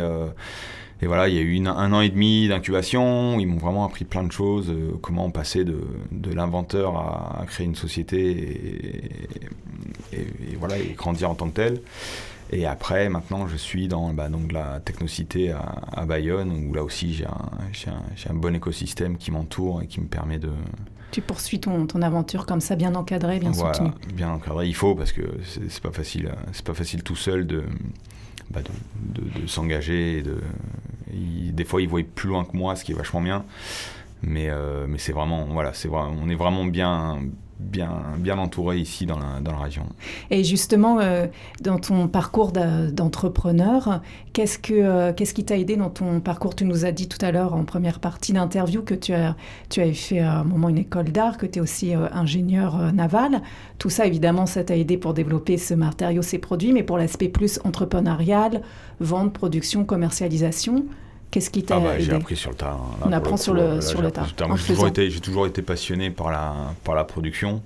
et 1.02 1.06
voilà, 1.06 1.28
il 1.28 1.34
y 1.34 1.38
a 1.38 1.42
eu 1.42 1.58
un 1.66 1.92
an 1.92 2.00
et 2.00 2.10
demi 2.10 2.48
d'incubation. 2.48 3.38
Ils 3.40 3.46
m'ont 3.46 3.56
vraiment 3.56 3.86
appris 3.86 4.04
plein 4.04 4.22
de 4.22 4.32
choses, 4.32 4.68
euh, 4.68 4.92
comment 5.00 5.30
passer 5.30 5.64
de, 5.64 5.80
de 6.12 6.32
l'inventeur 6.32 6.96
à, 6.96 7.44
créer 7.46 7.66
une 7.66 7.74
société 7.74 9.10
et, 10.12 10.56
voilà, 10.58 10.76
et 10.76 10.94
grandir 10.96 11.30
en 11.30 11.34
tant 11.34 11.48
que 11.48 11.54
tel. 11.56 11.80
Et 12.52 12.66
après, 12.66 13.08
maintenant, 13.08 13.46
je 13.46 13.56
suis 13.56 13.88
dans 13.88 14.12
bah, 14.12 14.28
donc, 14.28 14.52
la 14.52 14.80
technocité 14.80 15.52
à, 15.52 16.04
Bayonne, 16.04 16.68
où 16.68 16.74
là 16.74 16.82
aussi 16.82 17.14
j'ai 17.14 17.26
un, 17.26 17.30
un, 17.30 18.30
un, 18.30 18.34
bon 18.34 18.54
écosystème 18.54 19.16
qui 19.16 19.30
m'entoure 19.30 19.82
et 19.82 19.86
qui 19.86 20.00
me 20.00 20.06
permet 20.06 20.38
de... 20.38 20.50
Tu 21.12 21.22
poursuis 21.22 21.60
ton, 21.60 21.86
ton 21.86 22.02
aventure 22.02 22.46
comme 22.46 22.60
ça, 22.60 22.76
bien 22.76 22.94
encadré, 22.94 23.38
bien 23.38 23.52
voilà, 23.52 23.74
soutenu. 23.74 23.92
Bien 24.14 24.30
encadré, 24.30 24.66
il 24.66 24.74
faut, 24.74 24.94
parce 24.94 25.12
que 25.12 25.22
c'est 25.44 25.80
pas 25.80 25.92
facile, 25.92 26.32
c'est 26.52 26.64
pas 26.64 26.74
facile 26.74 27.02
tout 27.04 27.16
seul 27.16 27.46
de, 27.46 27.64
bah, 28.50 28.60
de, 28.96 29.46
s'engager. 29.46 30.22
De, 30.22 30.38
des 31.12 31.64
fois, 31.64 31.82
ils 31.82 31.88
voient 31.88 32.02
plus 32.02 32.28
loin 32.28 32.44
que 32.44 32.56
moi, 32.56 32.76
ce 32.76 32.84
qui 32.84 32.92
est 32.92 32.94
vachement 32.94 33.20
bien. 33.20 33.44
Mais, 34.22 34.50
euh, 34.50 34.86
mais 34.88 34.98
c'est 34.98 35.12
vraiment, 35.12 35.46
voilà, 35.46 35.72
c'est 35.72 35.88
on 35.88 36.28
est 36.28 36.34
vraiment 36.34 36.64
bien, 36.64 37.20
bien, 37.60 38.38
entouré 38.38 38.78
ici 38.78 39.06
dans 39.06 39.18
la, 39.18 39.56
région. 39.56 39.84
Et 40.30 40.44
justement, 40.44 41.00
euh, 41.00 41.26
dans 41.60 41.78
ton 41.78 42.08
parcours 42.08 42.52
d'entrepreneur, 42.52 43.88
euh, 43.90 45.12
qu'est-ce 45.12 45.34
qui 45.34 45.44
t'a 45.44 45.58
aidé 45.58 45.76
dans 45.76 45.90
ton 45.90 46.20
parcours? 46.20 46.54
Tu 46.54 46.64
nous 46.64 46.84
as 46.84 46.92
dit 46.92 47.08
tout 47.08 47.24
à 47.24 47.30
l'heure 47.30 47.54
en 47.54 47.64
première 47.64 48.00
partie 48.00 48.32
d'interview 48.32 48.82
que 48.82 48.94
tu 48.94 49.12
avais 49.12 49.92
fait 49.92 50.20
à 50.20 50.40
un 50.40 50.44
moment 50.44 50.68
une 50.68 50.78
école 50.78 51.10
d'art, 51.10 51.36
que 51.36 51.46
tu 51.46 51.58
es 51.58 51.62
aussi 51.62 51.94
euh, 51.94 52.08
ingénieur 52.12 52.92
naval. 52.92 53.42
Tout 53.78 53.90
ça, 53.90 54.06
évidemment, 54.06 54.46
ça 54.46 54.64
t'a 54.64 54.76
aidé 54.76 54.96
pour 54.96 55.14
développer 55.14 55.58
ce 55.58 55.74
matériau, 55.74 56.22
ces 56.22 56.38
produits, 56.38 56.72
mais 56.72 56.82
pour 56.82 56.98
l'aspect 56.98 57.28
plus 57.28 57.60
entrepreneurial, 57.64 58.62
vente, 59.00 59.32
production, 59.32 59.84
commercialisation, 59.84 60.86
Qu'est-ce 61.30 61.50
qui 61.50 61.62
t'a 61.62 61.76
ah 61.76 61.80
bah, 61.80 61.98
J'ai 61.98 62.12
appris 62.12 62.36
sur 62.36 62.50
le 62.50 62.56
tas. 62.56 62.72
Hein. 62.72 62.96
On 63.04 63.12
apprend 63.12 63.36
sur 63.36 63.54
le, 63.54 63.80
sur 63.80 64.02
le 64.02 64.10
tas. 64.10 64.26
J'ai 64.26 64.34
toujours, 64.66 64.88
été, 64.88 65.10
toujours 65.20 65.46
été 65.46 65.62
passionné 65.62 66.10
par 66.10 66.30
la, 66.30 66.74
par 66.82 66.94
la 66.94 67.04
production. 67.04 67.62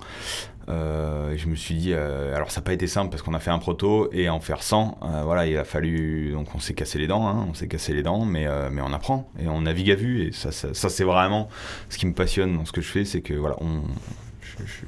Euh, 0.69 1.35
je 1.37 1.47
me 1.47 1.55
suis 1.55 1.75
dit, 1.75 1.93
euh, 1.93 2.35
alors 2.35 2.51
ça 2.51 2.61
n'a 2.61 2.65
pas 2.65 2.73
été 2.73 2.87
simple 2.87 3.11
parce 3.11 3.23
qu'on 3.23 3.35
a 3.35 3.39
fait 3.39 3.51
un 3.51 3.59
proto 3.59 4.09
et 4.13 4.31
en 4.31 4.41
faire 4.41 4.63
100, 4.63 4.99
euh, 5.03 5.23
voilà, 5.23 5.47
il 5.47 5.57
a 5.59 5.65
fallu, 5.65 6.33
donc 6.33 6.55
on 6.55 6.59
s'est 6.59 6.73
cassé 6.73 6.99
les 6.99 7.07
dents, 7.07 7.29
hein, 7.29 7.47
on 7.51 7.53
s'est 7.55 7.69
cassé 7.69 7.93
les 7.93 8.03
dents, 8.03 8.25
mais, 8.25 8.47
mais 8.71 8.81
on 8.81 8.93
apprend 8.95 9.31
et 9.39 9.47
on 9.47 9.61
navigue 9.63 9.91
à 9.91 9.95
vue 9.95 10.23
et 10.23 10.33
ça, 10.33 10.53
ça, 10.53 10.89
c'est 10.89 11.05
vraiment 11.05 11.51
ce 11.91 11.99
qui 11.99 12.07
me 12.07 12.15
passionne 12.15 12.57
dans 12.57 12.65
ce 12.65 12.73
que 12.73 12.81
je 12.81 12.89
fais, 12.89 13.05
c'est 13.05 13.21
que 13.21 13.35
voilà, 13.35 13.57
on, 13.61 13.83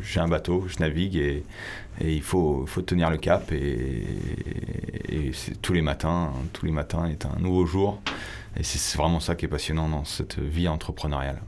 j'ai 0.02 0.20
un 0.20 0.28
bateau, 0.28 0.64
je 0.66 0.78
navigue 0.78 1.16
et, 1.16 1.44
et 2.00 2.14
il 2.14 2.22
faut, 2.22 2.64
faut, 2.66 2.80
tenir 2.80 3.10
le 3.10 3.18
cap 3.18 3.52
et, 3.52 4.02
et 5.10 5.32
tous 5.60 5.74
les 5.74 5.82
matins, 5.82 6.32
tous 6.54 6.64
les 6.64 6.72
matins 6.72 7.04
est 7.04 7.26
un 7.26 7.38
nouveau 7.38 7.66
jour 7.66 8.00
et 8.58 8.62
c'est 8.62 8.96
vraiment 8.96 9.20
ça 9.20 9.34
qui 9.34 9.44
est 9.44 9.48
passionnant 9.48 9.88
dans 9.88 10.04
cette 10.04 10.38
vie 10.38 10.68
entrepreneuriale. 10.68 11.40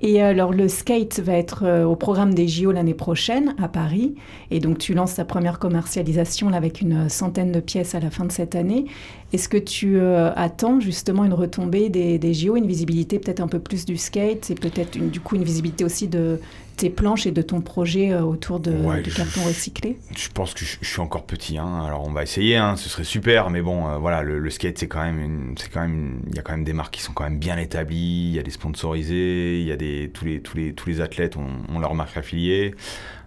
Et 0.00 0.20
alors 0.20 0.52
le 0.52 0.68
skate 0.68 1.20
va 1.20 1.34
être 1.34 1.64
euh, 1.64 1.84
au 1.84 1.96
programme 1.96 2.34
des 2.34 2.48
JO 2.48 2.72
l'année 2.72 2.94
prochaine 2.94 3.54
à 3.62 3.68
Paris. 3.68 4.14
Et 4.50 4.58
donc 4.58 4.78
tu 4.78 4.92
lances 4.94 5.14
ta 5.14 5.24
première 5.24 5.58
commercialisation 5.58 6.50
là, 6.50 6.56
avec 6.56 6.80
une 6.80 7.08
centaine 7.08 7.52
de 7.52 7.60
pièces 7.60 7.94
à 7.94 8.00
la 8.00 8.10
fin 8.10 8.24
de 8.24 8.32
cette 8.32 8.54
année. 8.54 8.86
Est-ce 9.34 9.48
que 9.48 9.56
tu 9.56 9.98
euh, 9.98 10.30
attends 10.36 10.78
justement 10.78 11.24
une 11.24 11.32
retombée 11.32 11.88
des, 11.88 12.20
des 12.20 12.34
JO, 12.34 12.54
une 12.54 12.68
visibilité 12.68 13.18
peut-être 13.18 13.40
un 13.40 13.48
peu 13.48 13.58
plus 13.58 13.84
du 13.84 13.96
skate 13.96 14.52
et 14.52 14.54
peut-être 14.54 14.96
du 14.96 15.18
coup 15.18 15.34
une 15.34 15.42
visibilité 15.42 15.84
aussi 15.84 16.06
de 16.06 16.38
tes 16.76 16.88
planches 16.88 17.26
et 17.26 17.32
de 17.32 17.42
ton 17.42 17.60
projet 17.60 18.12
euh, 18.12 18.22
autour 18.22 18.60
de, 18.60 19.02
du 19.02 19.10
carton 19.10 19.42
recyclé? 19.42 19.98
Je 20.16 20.28
pense 20.28 20.54
que 20.54 20.64
je, 20.64 20.76
suis 20.80 21.00
encore 21.00 21.24
petit, 21.24 21.58
hein. 21.58 21.82
alors 21.84 22.06
on 22.06 22.12
va 22.12 22.22
essayer, 22.22 22.56
hein. 22.56 22.76
ce 22.76 22.88
serait 22.88 23.02
super, 23.02 23.50
mais 23.50 23.60
bon, 23.60 23.88
euh, 23.88 23.98
voilà, 23.98 24.22
le, 24.22 24.50
skate 24.50 24.78
c'est 24.78 24.86
quand 24.86 25.02
même, 25.02 25.54
c'est 25.58 25.68
quand 25.68 25.80
même, 25.80 26.20
il 26.28 26.36
y 26.36 26.38
a 26.38 26.42
quand 26.42 26.52
même 26.52 26.64
des 26.64 26.72
marques 26.72 26.94
qui 26.94 27.02
sont 27.02 27.12
quand 27.12 27.24
même 27.24 27.40
bien 27.40 27.58
établies, 27.58 28.28
il 28.28 28.34
y 28.34 28.38
a 28.38 28.44
des 28.44 28.52
sponsorisés, 28.52 29.60
il 29.60 29.66
y 29.66 29.72
a 29.72 29.76
des 29.76 30.12
tous 30.14 30.24
les 30.26 30.40
tous 30.42 30.56
les 30.56 30.74
tous 30.74 30.88
les 30.88 31.00
athlètes 31.00 31.36
ont, 31.36 31.78
leur 31.80 31.94
marque 31.96 32.16
affiliée. 32.16 32.74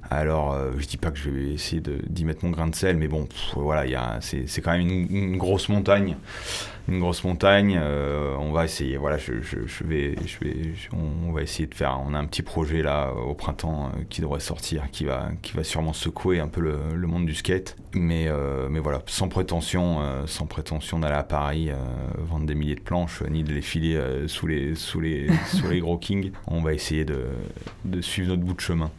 Alors, 0.09 0.53
euh, 0.53 0.71
je 0.77 0.87
dis 0.87 0.97
pas 0.97 1.11
que 1.11 1.17
je 1.17 1.29
vais 1.29 1.49
essayer 1.53 1.81
d'y 1.81 2.25
mettre 2.25 2.45
mon 2.45 2.51
grain 2.51 2.67
de 2.67 2.75
sel, 2.75 2.97
mais 2.97 3.07
bon, 3.07 3.27
voilà, 3.55 4.19
c'est 4.21 4.61
quand 4.61 4.71
même 4.71 4.87
une 4.87 5.37
grosse 5.37 5.69
montagne 5.69 6.15
une 6.87 6.99
grosse 6.99 7.23
montagne. 7.23 7.77
Euh, 7.81 8.35
on 8.39 8.51
va 8.51 8.65
essayer. 8.65 8.97
Voilà, 8.97 9.17
je, 9.17 9.33
vais, 9.33 10.15
je 10.25 10.39
vais, 10.39 10.73
on, 10.93 11.31
va 11.31 11.41
essayer 11.41 11.67
de 11.67 11.75
faire. 11.75 11.99
On 12.05 12.13
a 12.13 12.17
un 12.17 12.25
petit 12.25 12.41
projet 12.41 12.81
là 12.81 13.11
au 13.13 13.33
printemps 13.33 13.87
euh, 13.87 14.03
qui 14.09 14.21
devrait 14.21 14.39
sortir, 14.39 14.89
qui 14.91 15.05
va, 15.05 15.29
qui 15.41 15.53
va 15.53 15.63
sûrement 15.63 15.93
secouer 15.93 16.39
un 16.39 16.47
peu 16.47 16.61
le, 16.61 17.07
monde 17.07 17.25
du 17.25 17.35
skate. 17.35 17.75
Mais, 17.93 18.27
euh, 18.27 18.67
mais 18.69 18.79
voilà, 18.79 19.01
sans 19.07 19.27
prétention, 19.27 19.99
sans 20.27 20.45
prétention 20.45 20.99
d'aller 20.99 21.15
à 21.15 21.23
Paris 21.23 21.69
vendre 22.17 22.45
des 22.45 22.55
milliers 22.55 22.75
de 22.75 22.81
planches, 22.81 23.23
ni 23.29 23.43
de 23.43 23.53
les 23.53 23.61
filer 23.61 23.99
sous 24.27 24.47
les, 24.47 24.75
sous 24.75 24.99
les, 24.99 25.29
sous 25.47 25.67
les 25.67 25.79
gros 25.81 25.97
kings. 25.97 26.31
On 26.47 26.61
va 26.61 26.73
essayer 26.73 27.05
de, 27.05 27.25
de 27.85 28.01
suivre 28.01 28.29
notre 28.29 28.43
bout 28.43 28.53
de 28.53 28.61
chemin. 28.61 28.91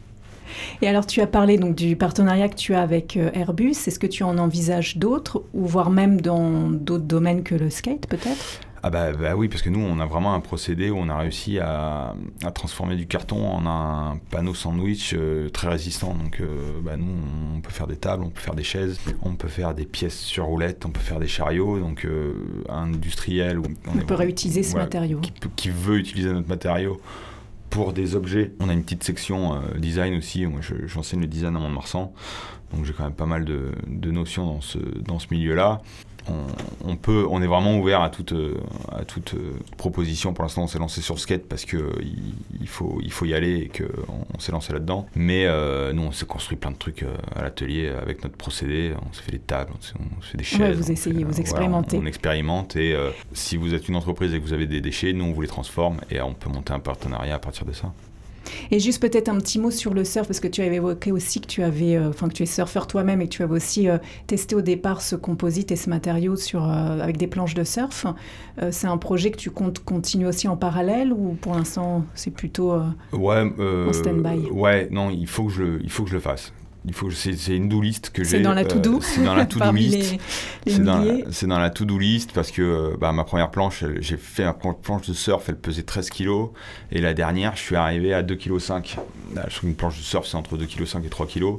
Et 0.81 0.87
alors, 0.87 1.05
tu 1.05 1.21
as 1.21 1.27
parlé 1.27 1.57
donc 1.57 1.75
du 1.75 1.95
partenariat 1.95 2.49
que 2.49 2.55
tu 2.55 2.73
as 2.73 2.81
avec 2.81 3.17
euh, 3.17 3.29
Airbus. 3.33 3.71
Est-ce 3.71 3.99
que 3.99 4.07
tu 4.07 4.23
en 4.23 4.37
envisages 4.37 4.97
d'autres, 4.97 5.43
ou 5.53 5.65
voire 5.65 5.89
même 5.89 6.21
dans 6.21 6.69
d'autres 6.69 7.05
domaines 7.05 7.43
que 7.43 7.55
le 7.55 7.69
skate, 7.69 8.07
peut-être? 8.07 8.61
Ah 8.81 8.89
bah, 8.89 9.11
bah, 9.11 9.35
oui, 9.35 9.49
parce 9.49 9.61
que 9.61 9.69
nous, 9.69 9.81
on 9.81 9.99
a 9.99 10.05
vraiment 10.05 10.33
un 10.33 10.39
procédé 10.39 10.89
où 10.89 10.97
on 10.97 11.09
a 11.09 11.17
réussi 11.17 11.59
à, 11.59 12.15
transformer 12.55 12.95
du 12.95 13.07
carton 13.07 13.45
en 13.45 13.65
un 13.65 14.17
panneau 14.31 14.53
sandwich 14.53 15.13
euh, 15.13 15.49
très 15.49 15.67
résistant. 15.67 16.15
Donc 16.15 16.39
euh, 16.39 16.79
bah, 16.81 16.95
nous, 16.95 17.11
on 17.57 17.59
peut 17.59 17.71
faire 17.71 17.87
des 17.87 17.97
tables, 17.97 18.23
on 18.23 18.29
peut 18.29 18.39
faire 18.39 18.55
des 18.55 18.63
chaises, 18.63 18.97
on 19.21 19.35
peut 19.35 19.49
faire 19.49 19.73
des 19.73 19.85
pièces 19.85 20.17
sur 20.17 20.45
roulettes, 20.45 20.85
on 20.85 20.91
peut 20.91 21.01
faire 21.01 21.19
des 21.19 21.27
chariots. 21.27 21.77
Donc 21.77 22.07
un 22.69 22.83
industriel... 22.83 23.59
on, 23.59 23.97
peut 23.97 24.15
réutiliser 24.15 24.63
ce 24.63 24.77
matériau. 24.77 25.19
Qui, 25.19 25.33
qui, 25.57 25.69
veut 25.69 25.97
utiliser 25.97 26.31
notre 26.31 26.47
matériau 26.47 27.01
pour 27.69 27.93
des 27.93 28.15
objets, 28.15 28.53
on 28.59 28.69
a 28.69 28.73
une 28.73 28.83
petite 28.83 29.03
section 29.03 29.55
euh, 29.55 29.77
design 29.77 30.15
aussi. 30.17 30.45
Moi, 30.45 30.61
j'enseigne 30.85 31.21
le 31.21 31.27
design 31.27 31.55
à 31.55 31.59
Mont-de-Marsan, 31.59 32.13
donc 32.73 32.85
j'ai 32.85 32.93
quand 32.93 33.03
même 33.03 33.13
pas 33.13 33.25
mal 33.25 33.45
de, 33.45 33.71
notions 34.11 34.45
dans 34.45 34.61
ce, 34.61 34.79
dans 34.79 35.19
ce 35.19 35.27
milieu-là 35.31 35.81
on, 36.85 36.95
peut, 36.95 37.25
on 37.29 37.41
est 37.41 37.47
vraiment 37.47 37.77
ouvert 37.77 38.01
à 38.01 38.09
toute, 38.09 38.33
euh, 38.33 38.57
à 38.91 39.05
toute 39.05 39.33
euh, 39.33 39.53
proposition. 39.77 40.33
Pour 40.33 40.43
l'instant, 40.43 40.63
on 40.63 40.67
s'est 40.67 40.79
lancé 40.79 41.01
sur 41.01 41.19
skate 41.19 41.47
parce 41.47 41.65
qu'il 41.65 41.83
il 42.59 42.67
faut, 42.67 42.99
il 43.01 43.11
faut 43.11 43.25
y 43.25 43.33
aller 43.33 43.57
et 43.57 43.67
qu'on 43.69 44.25
on, 44.33 44.39
s'est 44.39 44.51
lancé 44.51 44.73
là-dedans. 44.73 45.07
Mais 45.15 45.45
euh, 45.45 45.93
nous, 45.93 46.03
on 46.03 46.11
s'est 46.11 46.25
construit 46.25 46.57
plein 46.57 46.71
de 46.71 46.77
trucs 46.77 47.05
à 47.35 47.41
l'atelier 47.41 47.89
avec 47.89 48.23
notre 48.23 48.35
procédé. 48.35 48.93
On 49.09 49.13
s'est 49.13 49.23
fait 49.23 49.31
des 49.31 49.39
tables, 49.39 49.71
on 49.75 49.81
s'est 49.81 49.93
fait 50.31 50.37
des 50.37 50.43
chaises. 50.43 50.77
vous 50.77 50.91
essayez, 50.91 51.23
vous 51.23 51.39
expérimentez. 51.39 51.97
on, 51.97 52.05
expérimente 52.05 52.75
et 52.75 52.95
si 53.33 53.57
vous 53.57 53.73
êtes 53.73 53.87
une 53.87 53.95
entreprise 53.95 54.33
et 54.33 54.39
que 54.39 54.43
vous 54.43 54.53
avez 54.53 54.67
des 54.67 54.81
déchets, 54.81 55.13
nous, 55.13 55.25
on 55.25 55.31
vous 55.31 55.41
les 55.41 55.47
transforme 55.47 56.01
et 56.09 56.21
on 56.21 56.33
peut 56.33 56.49
monter 56.49 56.73
un 56.73 56.79
partenariat 56.79 57.35
à 57.35 57.39
partir 57.39 57.65
de 57.65 57.73
ça. 57.73 57.91
Et 58.71 58.79
juste 58.79 59.01
peut-être 59.01 59.29
un 59.29 59.37
petit 59.37 59.59
mot 59.59 59.71
sur 59.71 59.93
le 59.93 60.03
surf, 60.03 60.27
parce 60.27 60.39
que 60.39 60.47
tu 60.47 60.61
avais 60.61 60.77
évoqué 60.77 61.11
aussi 61.11 61.41
que 61.41 61.47
tu 61.47 61.63
avais, 61.63 61.95
euh, 61.95 62.09
enfin 62.09 62.27
que 62.27 62.33
tu 62.33 62.43
es 62.43 62.45
surfeur 62.45 62.87
toi-même 62.87 63.21
et 63.21 63.25
que 63.25 63.33
tu 63.33 63.43
avais 63.43 63.55
aussi 63.55 63.89
euh, 63.89 63.97
testé 64.27 64.55
au 64.55 64.61
départ 64.61 65.01
ce 65.01 65.15
composite 65.15 65.71
et 65.71 65.75
ce 65.75 65.89
matériau 65.89 66.35
sur, 66.35 66.63
euh, 66.63 66.99
avec 66.99 67.17
des 67.17 67.27
planches 67.27 67.53
de 67.53 67.63
surf. 67.63 68.05
c'est 68.71 68.87
un 68.87 68.97
projet 68.97 69.31
que 69.31 69.37
tu 69.37 69.51
comptes 69.51 69.79
continuer 69.79 70.27
aussi 70.27 70.47
en 70.47 70.57
parallèle 70.57 71.13
ou 71.13 71.37
pour 71.39 71.55
l'instant 71.55 72.05
c'est 72.13 72.31
plutôt 72.31 72.73
ouais, 73.13 73.51
en 73.87 73.93
stand-by? 73.93 74.49
Ouais, 74.51 74.87
non, 74.91 75.09
il 75.09 75.27
faut 75.27 75.45
que 75.45 75.51
je, 75.51 75.81
il 75.81 75.89
faut 75.89 76.03
que 76.03 76.09
je 76.09 76.15
le 76.15 76.21
fasse 76.21 76.51
il 76.89 76.95
faut 76.95 77.11
c'est 77.11 77.55
une 77.55 77.69
do 77.69 77.81
list 77.81 78.09
que 78.09 78.23
j'ai 78.23 78.37
c'est 78.37 78.39
dans 78.41 78.53
la 78.53 78.65
to 78.65 78.79
do 78.79 78.95
euh, 78.95 78.99
c'est 79.01 79.23
dans 79.23 79.35
la 79.35 79.45
to 79.45 79.59
do 79.59 79.71
list. 79.71 80.15
c'est 80.65 80.83
dans, 80.83 81.03
dans, 81.47 81.59
la 81.59 81.69
to 81.69 81.85
do 81.85 81.99
list 81.99 82.31
parce 82.33 82.49
que 82.49 82.63
euh, 82.63 82.97
bah, 82.99 83.11
ma 83.11 83.23
première 83.23 83.51
planche 83.51 83.83
j'ai 83.99 84.17
fait 84.17 84.43
ma 84.43 84.53
planche 84.53 85.07
de 85.07 85.13
surf 85.13 85.47
elle 85.49 85.57
pesait 85.57 85.83
13 85.83 86.09
kg 86.09 86.49
et 86.91 86.99
la 86.99 87.13
dernière 87.13 87.55
je 87.55 87.61
suis 87.61 87.75
arrivé 87.75 88.11
à 88.11 88.23
2 88.23 88.35
kg 88.35 88.57
5 88.57 88.97
je 89.47 89.55
trouve 89.55 89.69
une 89.69 89.75
planche 89.75 89.97
de 89.97 90.03
surf 90.03 90.27
c'est 90.27 90.35
entre 90.35 90.57
2 90.57 90.65
kg 90.65 90.85
5 90.85 91.05
et 91.05 91.09
3 91.09 91.27
kg 91.27 91.57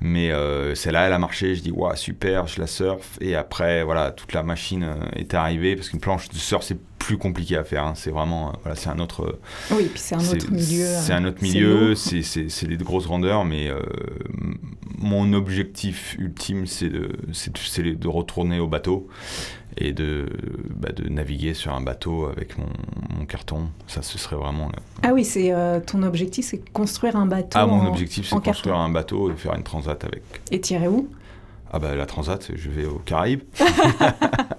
mais 0.00 0.30
euh, 0.30 0.74
celle-là, 0.74 1.06
elle 1.06 1.12
a 1.12 1.18
marché. 1.18 1.54
Je 1.54 1.62
dis, 1.62 1.70
waouh, 1.70 1.96
super, 1.96 2.46
je 2.46 2.60
la 2.60 2.66
surfe. 2.66 3.18
Et 3.20 3.34
après, 3.34 3.82
voilà, 3.82 4.10
toute 4.10 4.32
la 4.32 4.42
machine 4.42 4.84
euh, 4.84 5.08
est 5.16 5.34
arrivée 5.34 5.76
parce 5.76 5.88
qu'une 5.88 6.00
planche 6.00 6.28
de 6.28 6.36
surf, 6.36 6.62
c'est 6.62 6.78
plus 6.98 7.18
compliqué 7.18 7.56
à 7.56 7.64
faire. 7.64 7.84
Hein. 7.84 7.94
C'est 7.96 8.10
vraiment, 8.10 8.50
euh, 8.50 8.52
voilà, 8.62 8.76
c'est 8.76 8.90
un 8.90 8.98
autre. 8.98 9.38
Oui, 9.70 9.88
puis 9.92 10.00
c'est 10.00 10.14
un 10.14 10.20
autre 10.20 10.50
milieu. 10.50 10.86
C'est 10.86 11.12
un 11.12 11.24
autre 11.24 11.42
milieu. 11.42 11.94
C'est 11.94 12.66
des 12.66 12.76
grosses 12.76 13.06
grandeurs, 13.06 13.44
mais 13.44 13.70
mon 14.98 15.32
objectif 15.32 16.16
ultime, 16.18 16.66
c'est 16.66 16.88
de, 16.88 17.10
de 17.94 18.08
retourner 18.08 18.60
au 18.60 18.68
bateau 18.68 19.08
et 19.78 19.92
de, 19.92 20.28
bah, 20.74 20.90
de 20.94 21.08
naviguer 21.08 21.54
sur 21.54 21.72
un 21.74 21.80
bateau 21.80 22.26
avec 22.26 22.58
mon, 22.58 22.66
carton. 23.26 23.68
Ça, 23.86 24.00
ce 24.00 24.16
serait 24.16 24.36
vraiment. 24.36 24.70
Ah 25.02 25.12
oui, 25.12 25.22
c'est 25.22 25.52
euh, 25.52 25.80
ton 25.80 26.02
objectif, 26.02 26.46
c'est 26.46 26.72
construire 26.72 27.16
un 27.16 27.26
bateau. 27.26 27.58
Ah, 27.58 27.66
mon 27.66 27.86
objectif, 27.86 28.26
c'est 28.26 28.42
construire 28.42 28.76
un 28.76 28.88
bateau 28.88 29.30
et 29.30 29.36
faire 29.36 29.54
une 29.54 29.62
transat 29.62 30.02
avec. 30.02 30.22
Et 30.50 30.60
tirer 30.60 30.88
où? 30.88 31.08
Ah 31.70 31.78
bah 31.78 31.94
la 31.94 32.06
transat, 32.06 32.50
je 32.54 32.70
vais 32.70 32.86
aux 32.86 33.00
Caraïbes. 33.04 33.42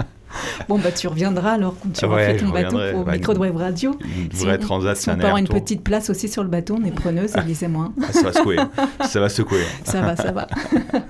Bon, 0.70 0.78
bah, 0.78 0.92
tu 0.92 1.08
reviendras 1.08 1.54
alors 1.54 1.74
quand 1.82 1.92
tu 1.92 2.08
fait 2.08 2.38
ton 2.38 2.50
bateau 2.50 2.78
pour 2.92 3.04
bah, 3.04 3.14
micro 3.14 3.34
de 3.34 3.40
web 3.40 3.56
radio. 3.56 3.98
Une 4.04 4.30
vraie 4.38 4.60
transat, 4.60 4.96
si 4.96 5.10
on 5.10 5.16
peut 5.16 5.24
avoir 5.24 5.38
une 5.38 5.48
petite 5.48 5.84
place 5.84 6.12
aussi 6.12 6.30
sur 6.30 6.44
le 6.44 6.50
bateau, 6.50 6.78
on 6.80 6.86
est 6.86 6.92
preneuse. 6.92 7.34
Ah, 7.36 7.42
ça 8.12 8.22
va 8.22 8.34
secouer. 8.34 8.58
ça 9.10 9.20
va 9.20 9.30
secouer. 9.30 9.64
ça 9.84 10.02
va, 10.02 10.16
ça 10.16 10.32
va. 10.32 10.48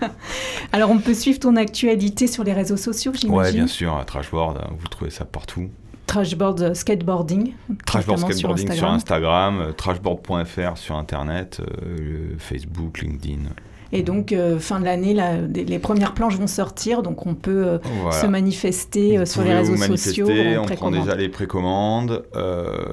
alors, 0.72 0.92
on 0.92 1.00
peut 1.00 1.14
suivre 1.14 1.40
ton 1.40 1.58
actualité 1.58 2.28
sur 2.28 2.46
les 2.46 2.54
réseaux 2.54 2.78
sociaux, 2.78 3.12
j'imagine 3.14 3.38
Ouais, 3.38 3.52
bien 3.52 3.68
sûr. 3.68 4.02
Trashboard, 4.06 4.62
vous 4.80 4.88
trouvez 4.88 5.12
ça 5.12 5.26
partout. 5.26 5.70
Trashboard 6.06 6.62
euh, 6.62 6.74
skateboarding. 6.74 7.52
Trashboard 7.86 8.20
skateboarding 8.20 8.72
sur 8.72 8.90
Instagram, 8.90 9.74
trashboard.fr 9.76 10.78
sur 10.78 10.96
Internet, 10.96 11.60
euh, 11.60 12.34
Facebook, 12.38 13.02
LinkedIn. 13.02 13.50
Et 13.92 14.04
donc, 14.04 14.32
euh, 14.32 14.60
fin 14.60 14.80
de 14.80 14.86
l'année, 14.86 15.16
les 15.54 15.80
premières 15.80 16.14
planches 16.14 16.38
vont 16.38 16.48
sortir, 16.48 17.02
donc 17.02 17.26
on 17.26 17.34
peut 17.34 17.66
euh, 17.66 18.12
se 18.12 18.28
manifester 18.28 19.18
euh, 19.18 19.26
sur 19.26 19.42
les 19.42 19.54
réseaux 19.54 19.78
sociaux. 19.78 20.28
On 20.30 20.66
prend 20.66 20.92
déjà 20.92 21.16
les 21.16 21.30
précommandes 21.30 22.24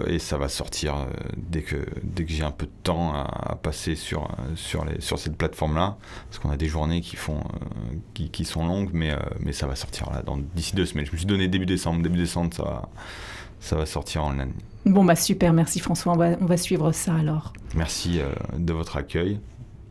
et 0.07 0.19
ça 0.19 0.39
va 0.39 0.49
sortir 0.49 1.07
dès 1.37 1.63
que, 1.63 1.77
dès 2.03 2.25
que 2.25 2.33
j'ai 2.33 2.45
un 2.45 2.51
peu 2.51 2.67
de 2.67 2.73
temps 2.83 3.13
à, 3.15 3.57
passer 3.63 3.95
sur, 3.95 4.29
sur, 4.55 4.85
les, 4.85 5.01
sur 5.01 5.19
cette 5.19 5.37
plateforme-là. 5.37 5.97
Parce 6.29 6.39
qu'on 6.39 6.51
a 6.51 6.57
des 6.57 6.69
journées 6.69 7.01
qui, 7.01 7.17
font, 7.17 7.41
qui, 8.15 8.31
qui, 8.31 8.45
sont 8.45 8.67
longues, 8.67 8.91
mais, 8.93 9.15
mais 9.41 9.53
ça 9.53 9.67
va 9.67 9.77
sortir 9.77 10.11
là 10.11 10.23
d'ici 10.55 10.75
deux 10.75 10.87
semaines. 10.87 11.07
Je 11.07 11.13
me 11.13 11.17
suis 11.17 11.27
donné 11.27 11.49
début 11.49 11.67
décembre. 11.67 12.03
Début 12.03 12.19
décembre, 12.19 12.55
ça 12.55 12.63
va, 12.63 12.89
ça 13.61 13.77
va 13.77 13.87
sortir 13.87 14.25
en 14.25 14.33
ligne. 14.33 14.53
Bon, 14.87 15.05
bah 15.05 15.17
super, 15.17 15.53
merci 15.53 15.81
François. 15.81 16.13
On 16.13 16.17
va, 16.17 16.31
on 16.41 16.47
va 16.47 16.57
suivre 16.57 16.93
ça 16.93 17.15
alors. 17.15 17.53
Merci 17.75 18.21
de 18.57 18.73
votre 18.73 18.97
accueil. 18.97 19.41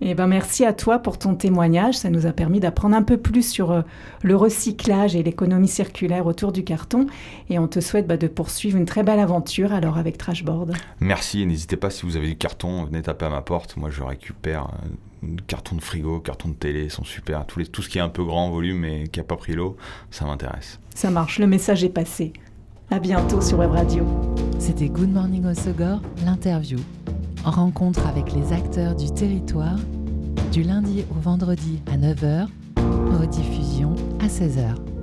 Eh 0.01 0.13
ben 0.13 0.27
merci 0.27 0.65
à 0.65 0.73
toi 0.73 0.99
pour 0.99 1.17
ton 1.17 1.35
témoignage. 1.35 1.95
Ça 1.95 2.09
nous 2.09 2.25
a 2.25 2.33
permis 2.33 2.59
d'apprendre 2.59 2.95
un 2.95 3.03
peu 3.03 3.17
plus 3.17 3.47
sur 3.47 3.71
euh, 3.71 3.81
le 4.23 4.35
recyclage 4.35 5.15
et 5.15 5.23
l'économie 5.23 5.69
circulaire 5.69 6.25
autour 6.25 6.51
du 6.51 6.63
carton. 6.63 7.07
Et 7.49 7.59
on 7.59 7.67
te 7.67 7.79
souhaite 7.79 8.05
bah, 8.05 8.17
de 8.17 8.27
poursuivre 8.27 8.77
une 8.77 8.85
très 8.85 9.03
belle 9.03 9.19
aventure 9.19 9.73
alors 9.73 9.97
avec 9.97 10.17
Trashboard. 10.17 10.73
Merci 10.99 11.41
et 11.41 11.45
n'hésitez 11.45 11.77
pas 11.77 11.89
si 11.89 12.05
vous 12.05 12.17
avez 12.17 12.27
du 12.27 12.37
carton, 12.37 12.83
venez 12.83 13.01
taper 13.01 13.25
à 13.25 13.29
ma 13.29 13.41
porte. 13.41 13.77
Moi 13.77 13.89
je 13.89 14.03
récupère 14.03 14.67
euh, 15.23 15.27
carton 15.47 15.77
de 15.77 15.81
frigo, 15.81 16.19
carton 16.19 16.49
de 16.49 16.55
télé, 16.55 16.83
ils 16.83 16.91
sont 16.91 17.05
super. 17.05 17.45
Tout, 17.45 17.59
les, 17.59 17.65
tout 17.65 17.81
ce 17.81 17.87
qui 17.87 17.97
est 17.97 18.01
un 18.01 18.09
peu 18.09 18.23
grand 18.23 18.47
en 18.47 18.51
volume 18.51 18.83
et 18.83 19.07
qui 19.07 19.19
n'a 19.19 19.25
pas 19.25 19.37
pris 19.37 19.53
l'eau, 19.53 19.77
ça 20.11 20.25
m'intéresse. 20.25 20.79
Ça 20.93 21.09
marche, 21.09 21.39
le 21.39 21.47
message 21.47 21.83
est 21.83 21.89
passé. 21.89 22.33
À 22.91 22.99
bientôt 22.99 23.41
sur 23.41 23.59
Web 23.59 23.71
Radio. 23.71 24.05
C'était 24.59 24.89
Good 24.89 25.11
Morning 25.11 25.45
Osogor, 25.45 26.01
l'interview 26.25 26.79
rencontre 27.51 28.05
avec 28.07 28.33
les 28.33 28.53
acteurs 28.53 28.95
du 28.95 29.11
territoire 29.11 29.77
du 30.51 30.63
lundi 30.63 31.03
au 31.11 31.19
vendredi 31.19 31.81
à 31.91 31.97
9h, 31.97 32.47
rediffusion 33.19 33.93
à 34.21 34.27
16h. 34.27 34.94